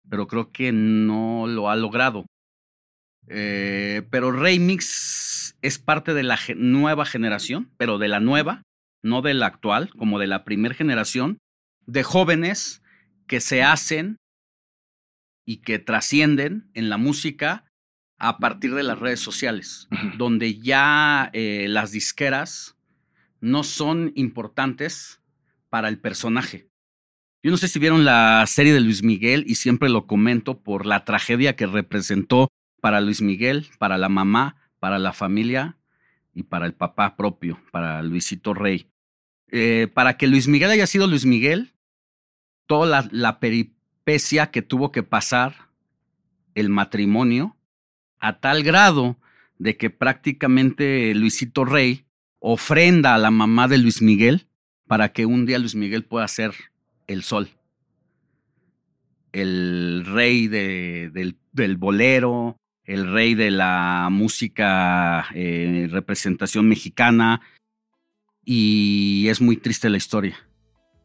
pero 0.09 0.27
creo 0.27 0.51
que 0.51 0.71
no 0.71 1.47
lo 1.47 1.69
ha 1.69 1.75
logrado. 1.75 2.25
Eh, 3.27 4.03
pero 4.11 4.31
Remix 4.31 5.55
es 5.61 5.79
parte 5.79 6.13
de 6.13 6.23
la 6.23 6.37
nueva 6.55 7.05
generación, 7.05 7.71
pero 7.77 7.97
de 7.97 8.07
la 8.07 8.19
nueva, 8.19 8.61
no 9.03 9.21
de 9.21 9.33
la 9.33 9.47
actual, 9.47 9.89
como 9.89 10.19
de 10.19 10.27
la 10.27 10.43
primera 10.43 10.75
generación, 10.75 11.39
de 11.87 12.03
jóvenes 12.03 12.83
que 13.27 13.39
se 13.39 13.63
hacen 13.63 14.17
y 15.45 15.57
que 15.57 15.79
trascienden 15.79 16.69
en 16.73 16.89
la 16.89 16.97
música 16.97 17.65
a 18.17 18.37
partir 18.37 18.73
de 18.75 18.83
las 18.83 18.99
redes 18.99 19.19
sociales, 19.19 19.87
donde 20.17 20.59
ya 20.59 21.29
eh, 21.33 21.67
las 21.69 21.91
disqueras 21.91 22.74
no 23.41 23.63
son 23.63 24.11
importantes 24.15 25.21
para 25.69 25.89
el 25.89 25.99
personaje. 25.99 26.69
Yo 27.43 27.51
no 27.51 27.57
sé 27.57 27.67
si 27.67 27.77
vieron 27.77 28.05
la 28.05 28.43
serie 28.47 28.73
de 28.73 28.81
Luis 28.81 29.03
Miguel 29.03 29.43
y 29.47 29.55
siempre 29.55 29.89
lo 29.89 30.07
comento 30.07 30.63
por 30.63 30.85
la 30.85 31.05
tragedia 31.05 31.55
que 31.55 31.67
representó 31.67 32.49
para 32.81 33.01
Luis 33.01 33.21
Miguel, 33.21 33.67
para 33.77 33.97
la 33.97 34.09
mamá, 34.09 34.55
para 34.79 34.99
la 34.99 35.13
familia 35.13 35.77
y 36.33 36.43
para 36.43 36.65
el 36.65 36.73
papá 36.73 37.15
propio, 37.15 37.59
para 37.71 38.01
Luisito 38.01 38.53
Rey. 38.53 38.89
Eh, 39.51 39.87
para 39.93 40.17
que 40.17 40.27
Luis 40.27 40.47
Miguel 40.47 40.71
haya 40.71 40.87
sido 40.87 41.07
Luis 41.07 41.25
Miguel, 41.25 41.73
toda 42.67 42.87
la, 42.87 43.09
la, 43.11 43.39
que 44.51 44.61
tuvo 44.61 44.91
que 44.91 45.03
pasar 45.03 45.69
el 46.55 46.69
matrimonio 46.69 47.55
a 48.19 48.39
tal 48.39 48.63
grado 48.63 49.17
de 49.57 49.77
que 49.77 49.89
prácticamente 49.89 51.13
Luisito 51.13 51.63
Rey 51.63 52.04
ofrenda 52.47 53.15
a 53.15 53.17
la 53.17 53.31
mamá 53.31 53.67
de 53.67 53.79
Luis 53.79 54.03
Miguel 54.03 54.45
para 54.85 55.11
que 55.11 55.25
un 55.25 55.47
día 55.47 55.57
Luis 55.57 55.73
Miguel 55.73 56.05
pueda 56.05 56.27
ser 56.27 56.53
el 57.07 57.23
sol, 57.23 57.49
el 59.31 60.03
rey 60.05 60.47
del, 60.47 61.37
bolero, 61.77 62.59
el 62.83 63.11
rey 63.11 63.33
de 63.33 63.49
la 63.49 64.09
música, 64.11 65.25
eh, 65.33 65.87
representación 65.89 66.69
mexicana, 66.69 67.41
y 68.43 69.25
es 69.27 69.41
muy 69.41 69.57
triste 69.57 69.89
la 69.89 69.97
historia. 69.97 70.37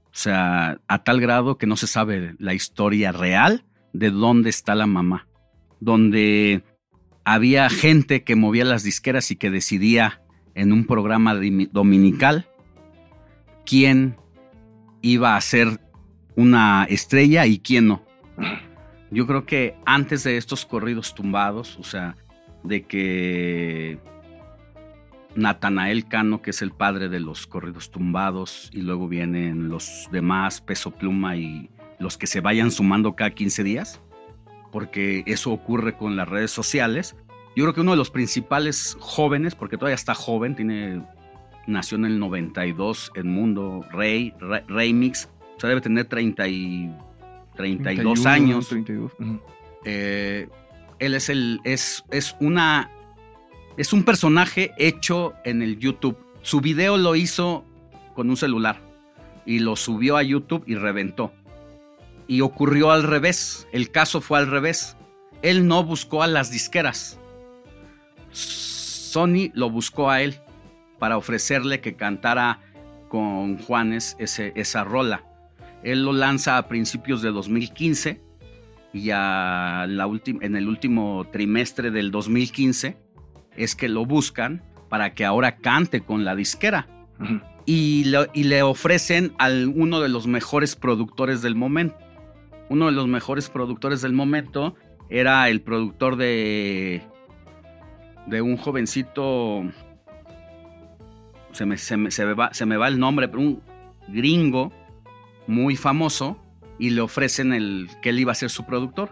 O 0.05 0.13
sea, 0.13 0.79
a 0.89 1.05
tal 1.05 1.23
grado 1.23 1.57
que 1.57 1.67
no 1.67 1.77
se 1.77 1.87
sabe 1.87 2.35
la 2.39 2.53
historia 2.53 3.13
real 3.13 3.65
de 3.95 4.11
dónde 4.11 4.51
está 4.51 4.75
la 4.75 4.87
mamá. 4.87 5.27
Donde 5.81 6.65
había 7.25 7.71
gente 7.71 8.25
que 8.25 8.37
movía 8.37 8.67
las 8.67 8.83
disqueras 8.83 9.31
y 9.31 9.37
que 9.37 9.51
decidía 9.51 10.21
en 10.61 10.73
un 10.73 10.85
programa 10.85 11.35
dominical 11.73 12.47
quién 13.65 14.17
iba 15.01 15.35
a 15.35 15.41
ser 15.41 15.81
una 16.37 16.85
estrella 16.85 17.47
y 17.47 17.59
quién 17.59 17.89
no. 17.89 18.03
Yo 19.11 19.27
creo 19.27 19.47
que 19.47 19.75
antes 19.87 20.23
de 20.23 20.37
estos 20.37 20.67
corridos 20.67 21.15
tumbados, 21.15 21.79
o 21.79 21.83
sea, 21.83 22.17
de 22.63 22.83
que 22.83 23.99
Natanael 25.35 26.07
Cano, 26.07 26.43
que 26.43 26.51
es 26.51 26.61
el 26.61 26.73
padre 26.73 27.09
de 27.09 27.21
los 27.21 27.47
corridos 27.47 27.91
tumbados, 27.91 28.71
y 28.73 28.83
luego 28.83 29.09
vienen 29.09 29.69
los 29.69 30.09
demás, 30.13 30.61
Peso 30.61 30.91
Pluma 30.91 31.37
y 31.37 31.71
los 31.99 32.19
que 32.19 32.27
se 32.27 32.41
vayan 32.41 32.71
sumando 32.71 33.17
cada 33.17 33.31
15 33.31 33.65
días, 33.65 34.01
porque 34.71 35.23
eso 35.27 35.53
ocurre 35.53 35.97
con 35.97 36.17
las 36.17 36.29
redes 36.29 36.51
sociales. 36.51 37.17
Yo 37.57 37.65
creo 37.65 37.75
que 37.75 37.81
uno 37.81 37.93
de 37.93 37.97
los 37.97 38.11
principales 38.11 38.97
jóvenes, 39.01 39.55
porque 39.55 39.77
todavía 39.77 39.97
está 39.97 40.15
joven, 40.15 40.55
tiene, 40.55 41.03
nació 41.67 41.99
en 41.99 42.05
el 42.05 42.19
92 42.19 43.13
en 43.15 43.29
Mundo 43.29 43.85
Rey, 43.93 44.33
Rey, 44.69 44.93
Mix, 44.93 45.29
o 45.57 45.61
sea, 45.61 45.69
debe 45.69 45.81
tener 45.81 46.07
30 46.07 46.49
y, 46.49 46.91
32 47.57 48.27
años. 48.27 48.69
32. 48.69 49.13
Eh, 49.85 50.49
Él 50.99 51.15
es 51.15 51.29
el. 51.29 51.61
es, 51.65 52.05
es 52.11 52.37
una. 52.41 52.91
Es 53.77 53.93
un 53.93 54.05
personaje 54.05 54.73
hecho 54.79 55.35
en 55.45 55.63
el 55.63 55.79
YouTube. 55.79 56.17
Su 56.43 56.61
video 56.61 56.97
lo 56.97 57.17
hizo 57.17 57.65
con 58.15 58.31
un 58.31 58.37
celular. 58.37 58.81
Y 59.47 59.59
lo 59.59 59.77
subió 59.77 60.17
a 60.17 60.23
YouTube 60.23 60.65
y 60.67 60.75
reventó. 60.75 61.33
Y 62.27 62.41
ocurrió 62.41 62.91
al 62.91 63.03
revés. 63.03 63.67
El 63.73 63.91
caso 63.91 64.21
fue 64.21 64.39
al 64.39 64.51
revés. 64.51 64.97
Él 65.43 65.67
no 65.67 65.83
buscó 65.85 66.23
a 66.23 66.27
las 66.27 66.51
disqueras. 66.51 67.20
Sony 68.33 69.51
lo 69.55 69.71
buscó 69.71 70.11
a 70.11 70.23
él 70.23 70.37
para 70.99 71.17
ofrecerle 71.17 71.81
que 71.81 71.95
cantara 71.95 72.61
con 73.09 73.59
Juanes 73.59 74.17
ese, 74.19 74.53
esa 74.55 74.85
rola. 74.85 75.25
Él 75.83 76.05
lo 76.05 76.13
lanza 76.13 76.59
a 76.59 76.69
principios 76.69 77.23
de 77.23 77.31
2015 77.31 78.21
y 78.93 79.03
ya 79.03 79.87
la 79.89 80.09
en 80.25 80.57
el 80.57 80.69
último 80.69 81.27
trimestre 81.33 81.91
del 81.91 82.11
2015 82.11 82.97
es 83.57 83.75
que 83.75 83.89
lo 83.89 84.05
buscan 84.05 84.63
para 84.89 85.15
que 85.15 85.25
ahora 85.25 85.57
cante 85.57 86.03
con 86.03 86.25
la 86.25 86.35
disquera. 86.37 86.87
y, 87.67 88.05
y, 88.33 88.45
le 88.45 88.63
ofrecen 88.63 89.33
a 89.39 89.49
uno 89.49 90.01
de 90.01 90.09
los 90.09 90.27
mejores 90.27 90.77
productores 90.77 91.43
del 91.43 91.55
momento. 91.55 91.97
Uno 92.69 92.87
de 92.87 92.93
los 92.93 93.07
mejores 93.09 93.49
productores 93.49 94.01
del 94.01 94.13
momento 94.13 94.77
era 95.09 95.49
el 95.49 95.61
productor 95.61 96.17
de, 96.17 97.03
de 98.27 98.43
un 98.43 98.57
jovencito, 98.57 99.63
se 101.53 101.67
me, 101.67 101.77
se, 101.77 101.97
me, 101.97 102.11
se, 102.11 102.25
me 102.27 102.35
va, 102.35 102.53
se 102.53 102.67
me 102.67 102.77
va 102.77 102.89
el 102.89 102.99
nombre, 102.99 103.29
pero 103.29 103.43
un 103.43 103.63
gringo 104.09 104.73
muy 105.47 105.77
famoso 105.77 106.37
y 106.79 106.91
le 106.91 107.01
ofrecen 107.01 107.53
el, 107.53 107.89
que 108.03 108.11
él 108.11 108.21
iba 108.21 108.33
a 108.33 108.35
ser 108.35 108.51
su 108.51 108.65
productor. 108.65 109.11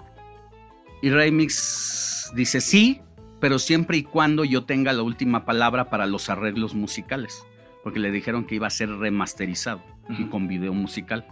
Y 1.02 1.10
Remix 1.10 2.32
dice 2.34 2.60
sí, 2.60 3.00
pero 3.40 3.58
siempre 3.58 3.98
y 3.98 4.02
cuando 4.02 4.44
yo 4.44 4.64
tenga 4.64 4.92
la 4.92 5.02
última 5.02 5.44
palabra 5.44 5.90
para 5.90 6.06
los 6.06 6.28
arreglos 6.30 6.74
musicales, 6.74 7.44
porque 7.84 8.00
le 8.00 8.10
dijeron 8.10 8.44
que 8.44 8.56
iba 8.56 8.66
a 8.66 8.70
ser 8.70 8.90
remasterizado 8.90 9.82
y 10.08 10.24
con 10.24 10.48
video 10.48 10.74
musical. 10.74 11.26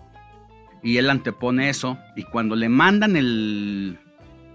Y 0.82 0.98
él 0.98 1.10
antepone 1.10 1.68
eso 1.68 1.98
y 2.14 2.22
cuando 2.22 2.54
le 2.54 2.68
mandan 2.68 3.16
el, 3.16 3.98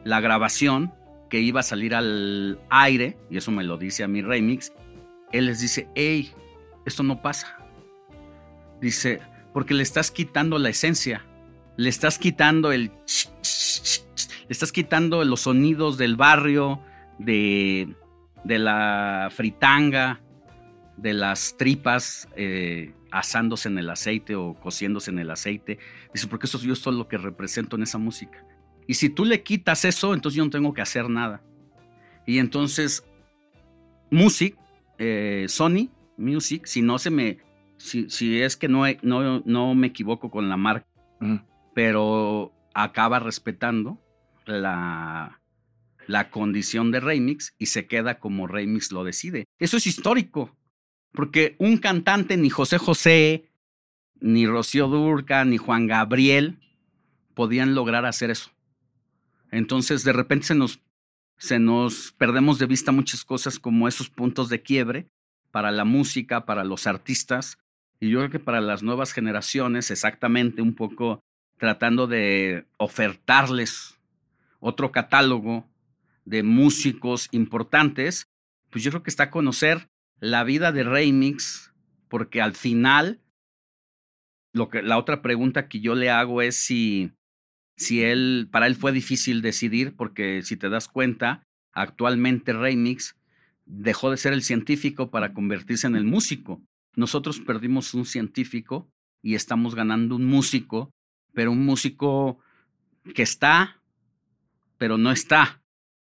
la 0.03 0.21
grabación 0.21 0.93
que 1.31 1.39
iba 1.39 1.61
a 1.61 1.63
salir 1.63 1.95
al 1.95 2.59
aire, 2.69 3.17
y 3.31 3.37
eso 3.37 3.49
me 3.51 3.63
lo 3.63 3.77
dice 3.77 4.03
a 4.03 4.07
mi 4.07 4.21
remix, 4.21 4.73
él 5.31 5.47
les 5.47 5.61
dice, 5.61 5.87
hey, 5.95 6.31
esto 6.85 7.01
no 7.01 7.21
pasa. 7.21 7.57
Dice, 8.81 9.21
porque 9.53 9.73
le 9.73 9.81
estás 9.81 10.11
quitando 10.11 10.59
la 10.59 10.69
esencia, 10.69 11.25
le 11.77 11.89
estás 11.89 12.19
quitando 12.19 12.71
el... 12.71 12.91
Le 12.91 14.53
estás 14.53 14.73
quitando 14.73 15.23
los 15.23 15.41
sonidos 15.41 15.97
del 15.97 16.17
barrio, 16.17 16.81
de, 17.17 17.95
de 18.43 18.59
la 18.59 19.29
fritanga, 19.31 20.19
de 20.97 21.13
las 21.13 21.55
tripas 21.57 22.27
eh, 22.35 22.93
asándose 23.11 23.69
en 23.69 23.77
el 23.77 23.89
aceite 23.89 24.35
o 24.35 24.55
cociéndose 24.55 25.09
en 25.11 25.19
el 25.19 25.31
aceite. 25.31 25.79
Dice, 26.13 26.27
porque 26.27 26.47
eso 26.47 26.59
yo 26.59 26.73
es 26.73 26.81
todo 26.81 26.93
lo 26.93 27.07
que 27.07 27.17
represento 27.17 27.77
en 27.77 27.83
esa 27.83 27.97
música. 27.97 28.45
Y 28.91 28.95
si 28.95 29.07
tú 29.07 29.23
le 29.23 29.41
quitas 29.41 29.85
eso, 29.85 30.13
entonces 30.13 30.35
yo 30.35 30.43
no 30.43 30.49
tengo 30.49 30.73
que 30.73 30.81
hacer 30.81 31.09
nada. 31.09 31.41
Y 32.25 32.39
entonces, 32.39 33.05
Music, 34.09 34.57
eh, 34.97 35.45
Sony 35.47 35.87
Music, 36.17 36.65
si 36.65 36.81
no 36.81 36.99
se 36.99 37.09
me, 37.09 37.37
si, 37.77 38.41
es 38.41 38.57
que 38.57 38.67
no, 38.67 38.83
no, 39.01 39.43
no, 39.45 39.75
me 39.75 39.87
equivoco 39.87 40.29
con 40.29 40.49
la 40.49 40.57
marca, 40.57 40.85
pero 41.73 42.51
acaba 42.73 43.19
respetando 43.19 43.97
la, 44.45 45.39
la 46.07 46.29
condición 46.29 46.91
de 46.91 46.99
remix 46.99 47.55
y 47.57 47.67
se 47.67 47.87
queda 47.87 48.19
como 48.19 48.45
remix 48.45 48.91
lo 48.91 49.05
decide. 49.05 49.45
Eso 49.57 49.77
es 49.77 49.87
histórico, 49.87 50.53
porque 51.13 51.55
un 51.59 51.77
cantante, 51.77 52.35
ni 52.35 52.49
José 52.49 52.77
José, 52.77 53.53
ni 54.19 54.45
Rocío 54.45 54.89
Durca, 54.89 55.45
ni 55.45 55.55
Juan 55.55 55.87
Gabriel 55.87 56.59
podían 57.35 57.73
lograr 57.73 58.05
hacer 58.05 58.31
eso. 58.31 58.51
Entonces, 59.51 60.03
de 60.03 60.13
repente 60.13 60.47
se 60.47 60.55
nos, 60.55 60.79
se 61.37 61.59
nos 61.59 62.13
perdemos 62.13 62.57
de 62.57 62.65
vista 62.65 62.91
muchas 62.91 63.23
cosas 63.23 63.59
como 63.59 63.87
esos 63.87 64.09
puntos 64.09 64.49
de 64.49 64.61
quiebre 64.61 65.07
para 65.51 65.71
la 65.71 65.85
música, 65.85 66.45
para 66.45 66.63
los 66.63 66.87
artistas, 66.87 67.57
y 67.99 68.09
yo 68.09 68.19
creo 68.19 68.31
que 68.31 68.39
para 68.39 68.61
las 68.61 68.81
nuevas 68.81 69.11
generaciones, 69.13 69.91
exactamente 69.91 70.61
un 70.61 70.73
poco 70.73 71.23
tratando 71.57 72.07
de 72.07 72.65
ofertarles 72.77 73.99
otro 74.59 74.91
catálogo 74.91 75.67
de 76.25 76.41
músicos 76.41 77.27
importantes, 77.31 78.27
pues 78.71 78.83
yo 78.83 78.89
creo 78.89 79.03
que 79.03 79.11
está 79.11 79.23
a 79.23 79.31
conocer 79.31 79.89
la 80.19 80.43
vida 80.43 80.71
de 80.71 80.83
Remix, 80.83 81.73
porque 82.07 82.41
al 82.41 82.55
final, 82.55 83.19
lo 84.53 84.69
que, 84.69 84.81
la 84.81 84.97
otra 84.97 85.21
pregunta 85.21 85.67
que 85.67 85.79
yo 85.79 85.93
le 85.93 86.09
hago 86.09 86.41
es 86.41 86.55
si 86.55 87.11
si 87.81 88.03
él, 88.03 88.47
para 88.51 88.67
él 88.67 88.75
fue 88.75 88.91
difícil 88.91 89.41
decidir, 89.41 89.95
porque 89.95 90.41
si 90.43 90.55
te 90.55 90.69
das 90.69 90.87
cuenta, 90.87 91.43
actualmente 91.73 92.53
Remix 92.53 93.15
dejó 93.65 94.11
de 94.11 94.17
ser 94.17 94.33
el 94.33 94.43
científico 94.43 95.09
para 95.09 95.33
convertirse 95.33 95.87
en 95.87 95.95
el 95.95 96.03
músico. 96.03 96.61
Nosotros 96.95 97.39
perdimos 97.39 97.93
un 97.93 98.05
científico 98.05 98.89
y 99.21 99.35
estamos 99.35 99.75
ganando 99.75 100.15
un 100.15 100.25
músico, 100.25 100.91
pero 101.33 101.51
un 101.51 101.65
músico 101.65 102.39
que 103.15 103.23
está, 103.23 103.81
pero 104.77 104.97
no 104.97 105.11
está. 105.11 105.61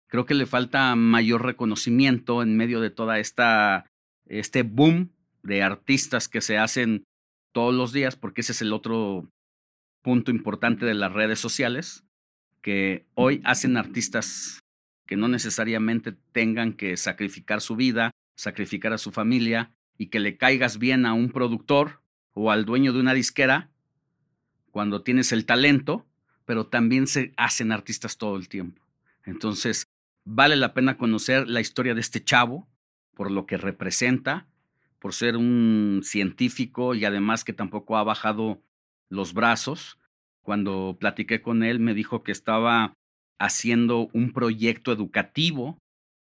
Creo 0.08 0.26
que 0.26 0.34
le 0.34 0.46
falta 0.46 0.94
mayor 0.94 1.44
reconocimiento 1.44 2.42
en 2.42 2.56
medio 2.56 2.80
de 2.80 2.90
toda 2.90 3.18
esta 3.18 3.86
este 4.26 4.62
boom 4.62 5.10
de 5.42 5.62
artistas 5.62 6.28
que 6.28 6.40
se 6.40 6.58
hacen 6.58 7.04
todos 7.52 7.74
los 7.74 7.92
días, 7.92 8.16
porque 8.16 8.42
ese 8.42 8.52
es 8.52 8.62
el 8.62 8.72
otro 8.72 9.28
punto 10.02 10.30
importante 10.30 10.84
de 10.84 10.94
las 10.94 11.12
redes 11.12 11.38
sociales, 11.38 12.04
que 12.60 13.06
hoy 13.14 13.40
hacen 13.44 13.76
artistas 13.76 14.60
que 15.06 15.16
no 15.16 15.28
necesariamente 15.28 16.12
tengan 16.32 16.72
que 16.72 16.96
sacrificar 16.96 17.60
su 17.60 17.76
vida, 17.76 18.10
sacrificar 18.36 18.92
a 18.92 18.98
su 18.98 19.10
familia 19.12 19.72
y 19.98 20.06
que 20.06 20.20
le 20.20 20.36
caigas 20.36 20.78
bien 20.78 21.06
a 21.06 21.12
un 21.12 21.30
productor 21.30 22.02
o 22.34 22.50
al 22.50 22.64
dueño 22.64 22.92
de 22.92 23.00
una 23.00 23.14
disquera 23.14 23.70
cuando 24.70 25.02
tienes 25.02 25.32
el 25.32 25.44
talento, 25.44 26.06
pero 26.44 26.66
también 26.66 27.06
se 27.06 27.32
hacen 27.36 27.72
artistas 27.72 28.16
todo 28.16 28.36
el 28.36 28.48
tiempo. 28.48 28.82
Entonces, 29.24 29.86
vale 30.24 30.56
la 30.56 30.72
pena 30.72 30.96
conocer 30.96 31.48
la 31.48 31.60
historia 31.60 31.94
de 31.94 32.00
este 32.00 32.24
chavo 32.24 32.68
por 33.14 33.30
lo 33.30 33.46
que 33.46 33.58
representa, 33.58 34.46
por 34.98 35.12
ser 35.12 35.36
un 35.36 36.00
científico 36.02 36.94
y 36.94 37.04
además 37.04 37.44
que 37.44 37.52
tampoco 37.52 37.96
ha 37.96 38.04
bajado 38.04 38.62
los 39.12 39.34
brazos. 39.34 39.98
Cuando 40.40 40.96
platiqué 40.98 41.42
con 41.42 41.62
él, 41.62 41.78
me 41.78 41.94
dijo 41.94 42.22
que 42.22 42.32
estaba 42.32 42.94
haciendo 43.38 44.08
un 44.12 44.32
proyecto 44.32 44.90
educativo 44.90 45.78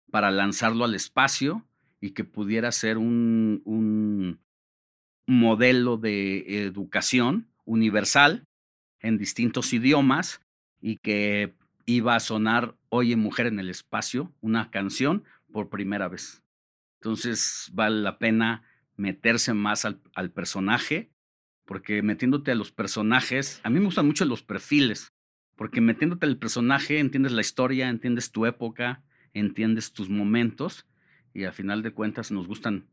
para 0.10 0.32
lanzarlo 0.32 0.84
al 0.84 0.96
espacio 0.96 1.64
y 2.02 2.12
que 2.12 2.24
pudiera 2.24 2.72
ser 2.72 2.98
un, 2.98 3.62
un 3.66 4.40
modelo 5.28 5.98
de 5.98 6.66
educación 6.66 7.48
universal 7.66 8.44
en 9.00 9.18
distintos 9.18 9.72
idiomas 9.74 10.42
y 10.82 10.98
que 10.98 11.54
iba 11.86 12.16
a 12.16 12.20
sonar 12.20 12.76
Oye 12.90 13.16
Mujer 13.16 13.46
en 13.46 13.60
el 13.60 13.70
Espacio, 13.70 14.34
una 14.42 14.72
canción 14.72 15.24
por 15.52 15.70
primera 15.70 16.08
vez. 16.08 16.42
Entonces 17.00 17.70
vale 17.74 18.02
la 18.02 18.18
pena 18.18 18.64
meterse 18.98 19.54
más 19.54 19.86
al, 19.86 20.02
al 20.16 20.32
personaje 20.32 21.11
porque 21.72 22.02
metiéndote 22.02 22.52
a 22.52 22.56
los 22.56 22.70
personajes, 22.70 23.62
a 23.64 23.70
mí 23.70 23.80
me 23.80 23.86
gustan 23.86 24.06
mucho 24.06 24.26
los 24.26 24.44
perfiles, 24.44 25.14
porque 25.56 25.80
metiéndote 25.80 26.26
al 26.26 26.36
personaje 26.36 27.00
entiendes 27.00 27.32
la 27.32 27.40
historia, 27.40 27.88
entiendes 27.88 28.34
tu 28.34 28.46
época, 28.46 29.02
entiendes 29.34 29.94
tus 29.94 30.10
momentos 30.10 30.86
y 31.34 31.46
al 31.46 31.54
final 31.54 31.82
de 31.82 31.92
cuentas 31.92 32.30
nos 32.30 32.46
gustan 32.46 32.88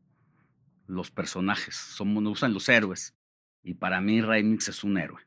los 0.87 1.11
personajes, 1.11 1.75
somos, 1.75 2.23
nos 2.23 2.29
gustan 2.29 2.53
los 2.53 2.69
héroes 2.69 3.13
y 3.65 3.73
para 3.73 3.99
mí 3.99 4.21
Remix 4.21 4.69
es 4.69 4.81
un 4.85 4.97
héroe. 4.97 5.19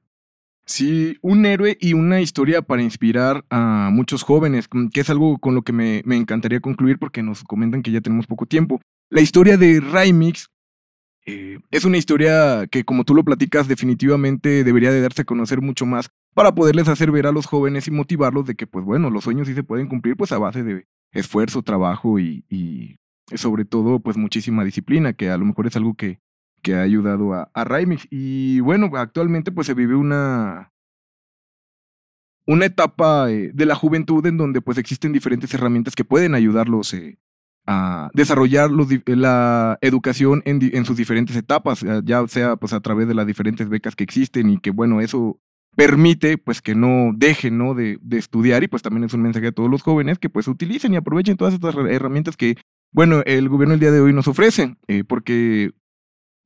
Sí, 0.65 1.19
un 1.21 1.45
héroe 1.45 1.77
y 1.79 1.93
una 1.93 2.23
historia 2.23 2.63
para 2.63 2.81
inspirar 2.81 3.45
a 3.51 3.91
muchos 3.93 4.23
jóvenes, 4.23 4.67
que 4.67 5.01
es 5.01 5.11
algo 5.11 5.37
con 5.37 5.55
lo 5.55 5.61
que 5.61 5.75
me, 5.75 6.01
me 6.07 6.17
encantaría 6.17 6.61
concluir 6.61 6.99
porque 6.99 7.23
nos 7.23 7.45
comentan 7.45 7.83
que 7.83 7.91
ya 7.91 8.01
tenemos 8.01 8.27
poco 8.27 8.47
tiempo. 8.47 8.81
La 9.11 9.21
historia 9.21 9.59
de 9.59 9.79
Remix 9.79 10.49
eh, 11.27 11.59
es 11.71 11.85
una 11.85 11.99
historia 11.99 12.67
que, 12.71 12.85
como 12.85 13.05
tú 13.05 13.15
lo 13.15 13.25
platicas, 13.25 13.69
definitivamente 13.69 14.65
debería 14.65 14.93
de 14.93 15.01
darse 15.01 15.23
a 15.23 15.25
conocer 15.27 15.61
mucho 15.61 15.87
más 15.87 16.11
para 16.35 16.55
poderles 16.55 16.89
hacer 16.89 17.11
ver 17.11 17.27
a 17.27 17.33
los 17.33 17.47
jóvenes 17.47 17.87
y 17.89 17.91
motivarlos 17.91 18.47
de 18.47 18.55
que, 18.55 18.67
pues 18.67 18.85
bueno, 18.85 19.11
los 19.11 19.25
sueños 19.25 19.47
sí 19.47 19.55
se 19.55 19.63
pueden 19.63 19.89
cumplir, 19.89 20.17
pues 20.17 20.33
a 20.33 20.39
base 20.39 20.63
de 20.63 20.87
esfuerzo, 21.13 21.63
trabajo 21.63 22.19
y, 22.19 22.45
y 22.49 22.97
sobre 23.37 23.65
todo, 23.65 24.01
pues 24.01 24.17
muchísima 24.17 24.65
disciplina, 24.65 25.13
que 25.13 25.31
a 25.31 25.37
lo 25.37 25.45
mejor 25.45 25.67
es 25.67 25.77
algo 25.77 25.95
que, 25.95 26.21
que 26.63 26.75
ha 26.75 26.83
ayudado 26.83 27.35
a, 27.35 27.51
a 27.55 27.67
Y 28.11 28.61
bueno, 28.61 28.91
actualmente 28.95 29.53
pues 29.53 29.67
se 29.67 29.75
vive 29.75 29.95
una, 29.95 30.73
una 32.47 32.67
etapa 32.67 33.31
eh, 33.31 33.51
de 33.53 33.67
la 33.67 33.75
juventud 33.75 34.25
en 34.27 34.39
donde 34.39 34.61
pues 34.61 34.79
existen 34.79 35.13
diferentes 35.13 35.53
herramientas 35.55 35.95
que 35.95 36.05
pueden 36.05 36.35
ayudarlos 36.35 36.95
eh, 36.95 37.19
a 37.67 38.11
desarrollar 38.15 38.71
la 39.07 39.79
educación 39.81 40.43
en, 40.45 40.85
sus 40.85 40.97
diferentes 40.97 41.37
etapas, 41.37 41.85
ya 42.05 42.27
sea 42.27 42.57
pues 42.57 42.73
a 42.73 42.81
través 42.81 43.09
de 43.09 43.15
las 43.15 43.27
diferentes 43.27 43.69
becas 43.69 43.95
que 43.95 44.05
existen 44.05 44.51
y 44.51 44.59
que 44.59 44.71
bueno, 44.71 45.01
eso 45.01 45.39
permite 45.77 46.39
pues 46.39 46.61
que 46.61 46.75
no 46.75 47.13
dejen 47.15 47.59
¿no? 47.59 47.75
De, 47.75 47.99
de, 48.03 48.19
estudiar 48.19 48.63
y 48.63 48.69
pues 48.69 48.83
también 48.83 49.05
es 49.05 49.15
un 49.15 49.23
mensaje 49.23 49.49
a 49.49 49.53
todos 49.53 49.71
los 49.71 49.83
jóvenes 49.83 50.19
que 50.19 50.29
pues 50.29 50.49
utilicen 50.49 50.93
y 50.93 50.97
aprovechen 50.97 51.37
todas 51.37 51.55
estas 51.55 51.75
herramientas 51.75 52.37
que 52.37 52.57
bueno, 52.93 53.23
el 53.25 53.49
gobierno 53.49 53.75
el 53.75 53.81
día 53.81 53.91
de 53.91 54.01
hoy 54.01 54.13
nos 54.13 54.29
ofrece, 54.29 54.77
eh, 54.87 55.03
porque 55.03 55.71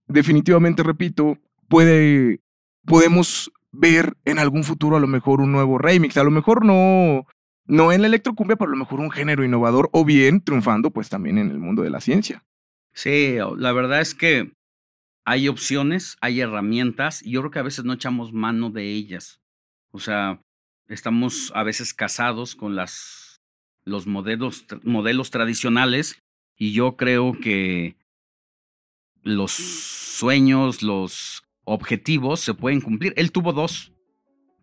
definitivamente, 0.06 0.84
repito, 0.84 1.38
puede, 1.68 2.40
podemos 2.84 3.52
ver 3.72 4.16
en 4.24 4.38
algún 4.38 4.62
futuro 4.62 4.96
a 4.96 5.00
lo 5.00 5.08
mejor 5.08 5.40
un 5.40 5.50
nuevo 5.50 5.76
remix, 5.76 6.16
a 6.16 6.24
lo 6.24 6.30
mejor 6.30 6.64
no, 6.64 7.26
no 7.66 7.92
en 7.92 8.02
la 8.02 8.08
electrocumbia, 8.08 8.56
pero 8.56 8.70
a 8.70 8.74
lo 8.74 8.78
mejor 8.78 9.00
un 9.00 9.10
género 9.10 9.44
innovador 9.44 9.88
o 9.92 10.04
bien 10.04 10.40
triunfando 10.40 10.90
pues 10.90 11.08
también 11.08 11.38
en 11.38 11.50
el 11.50 11.58
mundo 11.58 11.82
de 11.82 11.90
la 11.90 12.00
ciencia. 12.00 12.44
Sí, 12.92 13.36
la 13.58 13.72
verdad 13.72 14.00
es 14.00 14.14
que 14.14 14.52
hay 15.24 15.48
opciones, 15.48 16.16
hay 16.20 16.40
herramientas 16.40 17.22
y 17.22 17.32
yo 17.32 17.40
creo 17.40 17.50
que 17.50 17.58
a 17.58 17.64
veces 17.64 17.84
no 17.84 17.92
echamos 17.92 18.32
mano 18.32 18.70
de 18.70 18.92
ellas. 18.92 19.40
O 19.90 19.98
sea, 19.98 20.40
estamos 20.88 21.52
a 21.54 21.62
veces 21.62 21.92
casados 21.92 22.54
con 22.54 22.76
las, 22.76 23.40
los 23.84 24.06
modelos, 24.06 24.66
modelos 24.84 25.30
tradicionales 25.30 26.22
y 26.56 26.72
yo 26.72 26.96
creo 26.96 27.32
que 27.38 27.96
los 29.22 29.52
sueños, 29.52 30.82
los 30.82 31.42
objetivos 31.64 32.40
se 32.40 32.54
pueden 32.54 32.80
cumplir. 32.80 33.12
Él 33.16 33.32
tuvo 33.32 33.52
dos. 33.52 33.92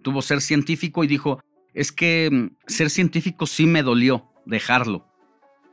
Tuvo 0.02 0.22
ser 0.22 0.42
científico 0.42 1.04
y 1.04 1.08
dijo, 1.08 1.42
es 1.74 1.92
que 1.92 2.30
mm, 2.32 2.50
ser 2.68 2.90
científico 2.90 3.46
sí 3.46 3.66
me 3.66 3.84
dolió 3.84 4.30
dejarlo, 4.46 5.08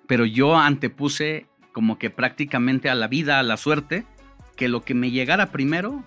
pero 0.07 0.25
yo 0.25 0.57
antepuse 0.57 1.47
como 1.73 1.99
que 1.99 2.11
prácticamente 2.11 2.91
a 2.91 2.95
la 2.95 3.09
vida, 3.09 3.39
a 3.39 3.43
la 3.43 3.57
suerte, 3.57 4.05
que 4.57 4.69
lo 4.69 4.83
que 4.83 4.95
me 4.95 5.11
llegara 5.11 5.53
primero, 5.53 6.05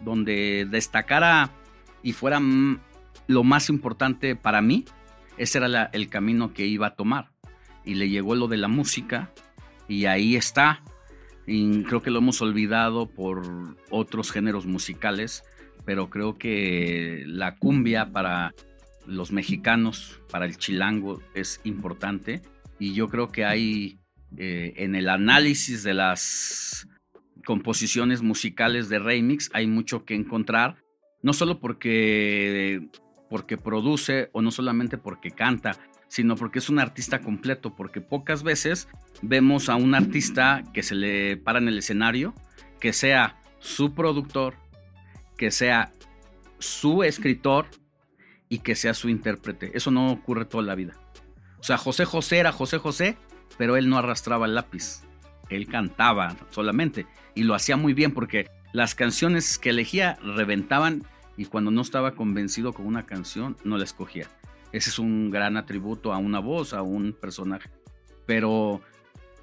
donde 0.00 0.66
destacara 0.70 1.50
y 2.02 2.12
fuera 2.12 2.40
lo 3.26 3.44
más 3.44 3.68
importante 3.68 4.36
para 4.36 4.62
mí, 4.62 4.84
ese 5.36 5.58
era 5.58 5.84
el 5.92 6.08
camino 6.08 6.52
que 6.52 6.66
iba 6.66 6.88
a 6.88 6.94
tomar. 6.94 7.30
Y 7.84 7.94
le 7.94 8.08
llegó 8.08 8.34
lo 8.34 8.46
de 8.48 8.56
la 8.56 8.68
música 8.68 9.32
y 9.88 10.06
ahí 10.06 10.36
está. 10.36 10.82
Y 11.46 11.82
creo 11.84 12.02
que 12.02 12.10
lo 12.10 12.18
hemos 12.18 12.40
olvidado 12.42 13.08
por 13.08 13.42
otros 13.90 14.30
géneros 14.30 14.66
musicales, 14.66 15.44
pero 15.84 16.10
creo 16.10 16.38
que 16.38 17.24
la 17.26 17.56
cumbia 17.56 18.12
para 18.12 18.54
los 19.06 19.32
mexicanos, 19.32 20.20
para 20.30 20.46
el 20.46 20.56
chilango, 20.56 21.22
es 21.34 21.60
importante. 21.64 22.42
Y 22.78 22.94
yo 22.94 23.08
creo 23.08 23.28
que 23.28 23.44
hay 23.44 24.00
eh, 24.36 24.74
en 24.76 24.94
el 24.94 25.08
análisis 25.08 25.82
de 25.82 25.94
las 25.94 26.88
composiciones 27.44 28.22
musicales 28.22 28.88
de 28.88 28.98
remix, 28.98 29.50
hay 29.52 29.66
mucho 29.66 30.04
que 30.04 30.14
encontrar, 30.14 30.76
no 31.22 31.32
solo 31.32 31.58
porque, 31.58 32.88
porque 33.28 33.56
produce 33.56 34.30
o 34.32 34.42
no 34.42 34.50
solamente 34.50 34.98
porque 34.98 35.30
canta, 35.30 35.76
sino 36.08 36.36
porque 36.36 36.58
es 36.58 36.68
un 36.68 36.78
artista 36.78 37.20
completo, 37.20 37.74
porque 37.74 38.00
pocas 38.00 38.42
veces 38.42 38.88
vemos 39.22 39.68
a 39.68 39.76
un 39.76 39.94
artista 39.94 40.62
que 40.72 40.82
se 40.82 40.94
le 40.94 41.36
para 41.36 41.58
en 41.58 41.68
el 41.68 41.78
escenario, 41.78 42.34
que 42.80 42.92
sea 42.92 43.40
su 43.58 43.94
productor, 43.94 44.54
que 45.36 45.50
sea 45.50 45.92
su 46.58 47.02
escritor 47.02 47.66
y 48.50 48.58
que 48.58 48.74
sea 48.74 48.92
su 48.92 49.08
intérprete. 49.08 49.70
Eso 49.74 49.90
no 49.90 50.10
ocurre 50.10 50.44
toda 50.44 50.64
la 50.64 50.74
vida. 50.74 50.94
O 51.58 51.62
sea, 51.62 51.78
José 51.78 52.04
José 52.04 52.38
era 52.38 52.52
José 52.52 52.76
José, 52.76 53.16
pero 53.56 53.76
él 53.76 53.88
no 53.88 53.96
arrastraba 53.96 54.44
el 54.44 54.54
lápiz. 54.54 55.02
Él 55.48 55.66
cantaba 55.66 56.36
solamente 56.50 57.06
y 57.34 57.44
lo 57.44 57.54
hacía 57.54 57.76
muy 57.76 57.94
bien 57.94 58.12
porque 58.12 58.50
las 58.72 58.94
canciones 58.94 59.58
que 59.58 59.70
elegía 59.70 60.18
reventaban 60.22 61.04
y 61.36 61.46
cuando 61.46 61.70
no 61.70 61.80
estaba 61.80 62.14
convencido 62.14 62.72
con 62.72 62.86
una 62.86 63.06
canción 63.06 63.56
no 63.64 63.78
la 63.78 63.84
escogía. 63.84 64.28
Ese 64.72 64.90
es 64.90 64.98
un 64.98 65.30
gran 65.30 65.56
atributo 65.56 66.12
a 66.12 66.18
una 66.18 66.40
voz, 66.40 66.74
a 66.74 66.82
un 66.82 67.12
personaje. 67.12 67.70
Pero 68.26 68.80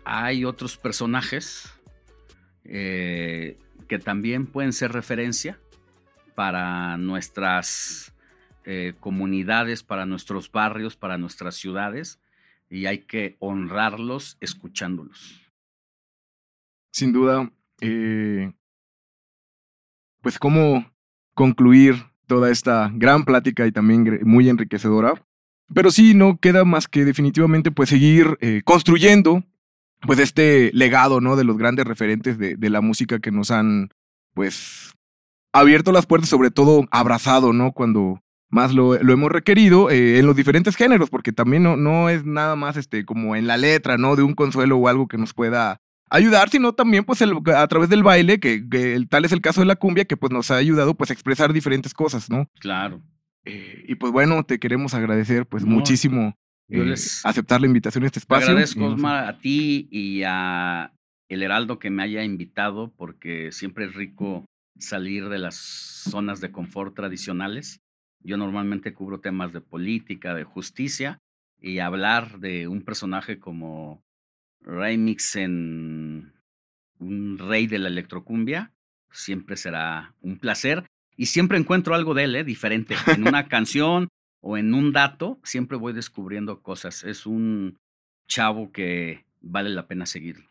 hay 0.04 0.46
otros 0.46 0.78
personajes 0.78 1.74
eh, 2.66 3.58
que 3.88 4.00
también 4.00 4.48
pueden 4.48 4.74
ser 4.74 4.92
referencia 4.92 5.60
para 6.36 6.98
nuestras 6.98 8.14
eh, 8.70 8.96
comunidades, 9.00 9.82
para 9.82 10.06
nuestros 10.06 10.52
barrios, 10.52 10.98
para 10.98 11.18
nuestras 11.18 11.56
ciudades, 11.56 12.20
y 12.70 12.86
hay 12.86 12.98
que 12.98 13.38
honrarlos 13.40 14.36
escuchándolos. 14.42 15.42
Sin 16.92 17.14
duda, 17.14 17.50
eh, 17.80 18.52
pues 20.22 20.38
cómo 20.38 20.92
concluir 21.34 21.96
toda 22.26 22.52
esta 22.52 22.92
gran 22.94 23.24
plática 23.24 23.66
y 23.66 23.72
también 23.72 24.20
muy 24.24 24.50
enriquecedora. 24.50 25.14
Pero 25.74 25.90
sí, 25.90 26.14
no 26.14 26.38
queda 26.38 26.66
más 26.66 26.90
que 26.90 27.06
definitivamente 27.06 27.72
pues 27.72 27.88
seguir 27.88 28.38
eh, 28.42 28.64
construyendo 28.66 29.46
pues 30.02 30.20
este 30.20 30.72
legado, 30.74 31.22
¿no? 31.22 31.38
De 31.38 31.46
los 31.46 31.58
grandes 31.58 31.86
referentes 31.86 32.38
de, 32.38 32.58
de, 32.58 32.70
la 32.70 32.82
música 32.82 33.20
que 33.20 33.32
nos 33.32 33.50
han 33.50 33.92
pues 34.34 34.94
abierto 35.54 35.94
las 35.94 36.06
puertas, 36.06 36.30
sobre 36.30 36.52
todo 36.52 36.86
abrazado, 36.92 37.54
¿no? 37.54 37.72
Cuando 37.72 38.22
más 38.50 38.74
lo, 38.74 39.02
lo 39.02 39.14
hemos 39.14 39.32
requerido 39.32 39.90
eh, 39.90 40.20
en 40.20 40.26
los 40.26 40.36
diferentes 40.36 40.76
géneros, 40.76 41.10
porque 41.10 41.32
también 41.32 41.64
no, 41.64 41.76
no 41.76 42.10
es 42.10 42.26
nada 42.26 42.56
más 42.56 42.78
este 42.78 43.06
como 43.06 43.36
en 43.36 43.48
la 43.48 43.58
letra, 43.58 43.98
¿no? 43.98 44.16
De 44.16 44.24
un 44.24 44.34
consuelo 44.34 44.78
o 44.78 44.88
algo 44.88 45.08
que 45.08 45.18
nos 45.18 45.34
pueda 45.34 45.82
ayudar, 46.10 46.50
sino 46.50 46.74
también 46.74 47.04
pues 47.04 47.22
a 47.22 47.68
través 47.68 47.90
del 47.90 48.04
baile, 48.04 48.40
que, 48.40 48.64
tal 49.10 49.26
es 49.26 49.32
el 49.32 49.42
caso 49.42 49.62
de 49.62 49.68
la 49.68 49.76
cumbia, 49.76 50.06
que 50.06 50.18
pues 50.18 50.32
nos 50.32 50.52
ha 50.52 50.56
ayudado 50.56 50.96
pues 50.96 51.10
a 51.10 51.14
expresar 51.14 51.54
diferentes 51.54 51.94
cosas, 51.94 52.30
¿no? 52.30 52.50
Claro. 52.60 53.02
Eh, 53.46 53.86
y 53.88 53.96
pues 53.96 54.12
bueno, 54.12 54.44
te 54.44 54.60
queremos 54.60 54.94
agradecer 54.94 55.46
pues 55.46 55.64
muchísimo 55.64 56.36
eh, 56.70 56.96
aceptar 57.24 57.62
la 57.62 57.68
invitación 57.68 58.04
a 58.04 58.08
este 58.08 58.20
espacio. 58.20 58.50
Agradezco, 58.50 58.86
Osmar, 58.86 59.26
a 59.28 59.40
ti 59.40 59.88
y 59.92 60.24
a 60.26 60.92
El 61.30 61.44
Heraldo 61.44 61.80
que 61.80 61.90
me 61.90 62.04
haya 62.04 62.24
invitado, 62.24 62.94
porque 62.96 63.52
siempre 63.52 63.86
es 63.86 63.94
rico 63.94 64.46
salir 64.80 65.30
de 65.30 65.40
las 65.40 65.56
zonas 65.56 66.42
de 66.42 66.52
confort 66.52 66.96
tradicionales. 66.96 67.80
Yo 68.22 68.38
normalmente 68.38 68.94
cubro 68.94 69.20
temas 69.20 69.54
de 69.54 69.62
política, 69.62 70.34
de 70.34 70.44
justicia, 70.44 71.20
y 71.60 71.80
hablar 71.80 72.40
de 72.40 72.68
un 72.68 72.82
personaje 72.82 73.40
como 73.40 74.04
remix 74.62 75.36
en 75.36 76.34
un 77.00 77.38
rey 77.38 77.68
de 77.68 77.80
la 77.80 77.88
electrocumbia, 77.88 78.72
siempre 79.12 79.58
será 79.58 80.14
un 80.22 80.38
placer. 80.38 80.86
Y 81.16 81.28
siempre 81.28 81.58
encuentro 81.58 81.96
algo 81.96 82.14
de 82.14 82.26
él, 82.26 82.36
¿eh? 82.36 82.44
diferente. 82.44 82.96
En 83.08 83.28
una 83.28 83.48
canción 83.50 84.10
o 84.42 84.58
en 84.58 84.74
un 84.74 84.92
dato, 84.94 85.40
siempre 85.44 85.78
voy 85.78 85.94
descubriendo 85.94 86.62
cosas. 86.62 87.04
Es 87.04 87.26
un 87.26 87.78
chavo 88.28 88.72
que 88.72 89.26
vale 89.42 89.70
la 89.70 89.88
pena 89.88 90.06
seguirlo. 90.06 90.48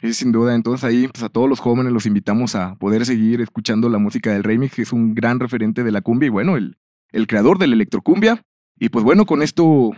Sí, 0.00 0.14
sin 0.14 0.32
duda. 0.32 0.54
Entonces 0.54 0.84
ahí 0.84 1.08
pues 1.08 1.22
a 1.24 1.28
todos 1.28 1.48
los 1.48 1.60
jóvenes 1.60 1.92
los 1.92 2.06
invitamos 2.06 2.54
a 2.54 2.76
poder 2.76 3.04
seguir 3.04 3.40
escuchando 3.40 3.88
la 3.88 3.98
música 3.98 4.32
del 4.32 4.44
remix, 4.44 4.74
que 4.74 4.82
es 4.82 4.92
un 4.92 5.14
gran 5.14 5.40
referente 5.40 5.82
de 5.82 5.92
la 5.92 6.00
cumbia 6.00 6.28
y 6.28 6.30
bueno, 6.30 6.56
el, 6.56 6.76
el 7.10 7.26
creador 7.26 7.58
de 7.58 7.66
la 7.66 7.74
electrocumbia. 7.74 8.42
Y 8.78 8.90
pues 8.90 9.04
bueno, 9.04 9.26
con 9.26 9.42
esto 9.42 9.90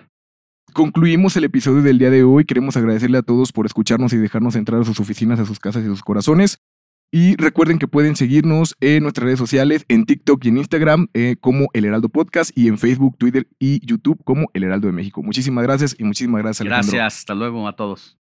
concluimos 0.73 1.37
el 1.37 1.45
episodio 1.45 1.83
del 1.83 1.99
día 1.99 2.11
de 2.11 2.23
hoy. 2.23 2.45
Queremos 2.45 2.77
agradecerle 2.77 3.19
a 3.19 3.23
todos 3.23 3.53
por 3.53 3.67
escucharnos 3.67 4.13
y 4.13 4.17
dejarnos 4.17 4.57
entrar 4.57 4.81
a 4.81 4.85
sus 4.85 5.01
oficinas, 5.01 5.39
a 5.39 5.45
sus 5.45 5.61
casas 5.61 5.83
y 5.83 5.87
a 5.87 5.91
sus 5.91 6.03
corazones. 6.03 6.61
Y 7.13 7.35
recuerden 7.37 7.81
que 7.81 7.89
pueden 7.89 8.15
seguirnos 8.15 8.77
en 8.81 9.03
nuestras 9.03 9.25
redes 9.25 9.39
sociales, 9.41 9.85
en 9.89 10.07
TikTok 10.07 10.45
y 10.45 10.49
en 10.49 10.59
Instagram 10.59 11.09
eh, 11.13 11.37
como 11.41 11.67
El 11.73 11.85
Heraldo 11.85 12.09
Podcast 12.09 12.57
y 12.57 12.69
en 12.69 12.79
Facebook, 12.79 13.19
Twitter 13.19 13.49
y 13.59 13.85
YouTube 13.85 14.23
como 14.25 14.49
El 14.55 14.63
Heraldo 14.63 14.87
de 14.87 14.93
México. 14.93 15.21
Muchísimas 15.23 15.65
gracias 15.65 15.97
y 15.99 16.05
muchísimas 16.05 16.41
gracias, 16.43 16.61
Alejandro. 16.61 16.93
Gracias, 16.93 17.19
hasta 17.19 17.35
luego 17.35 17.67
a 17.67 17.75
todos. 17.75 18.20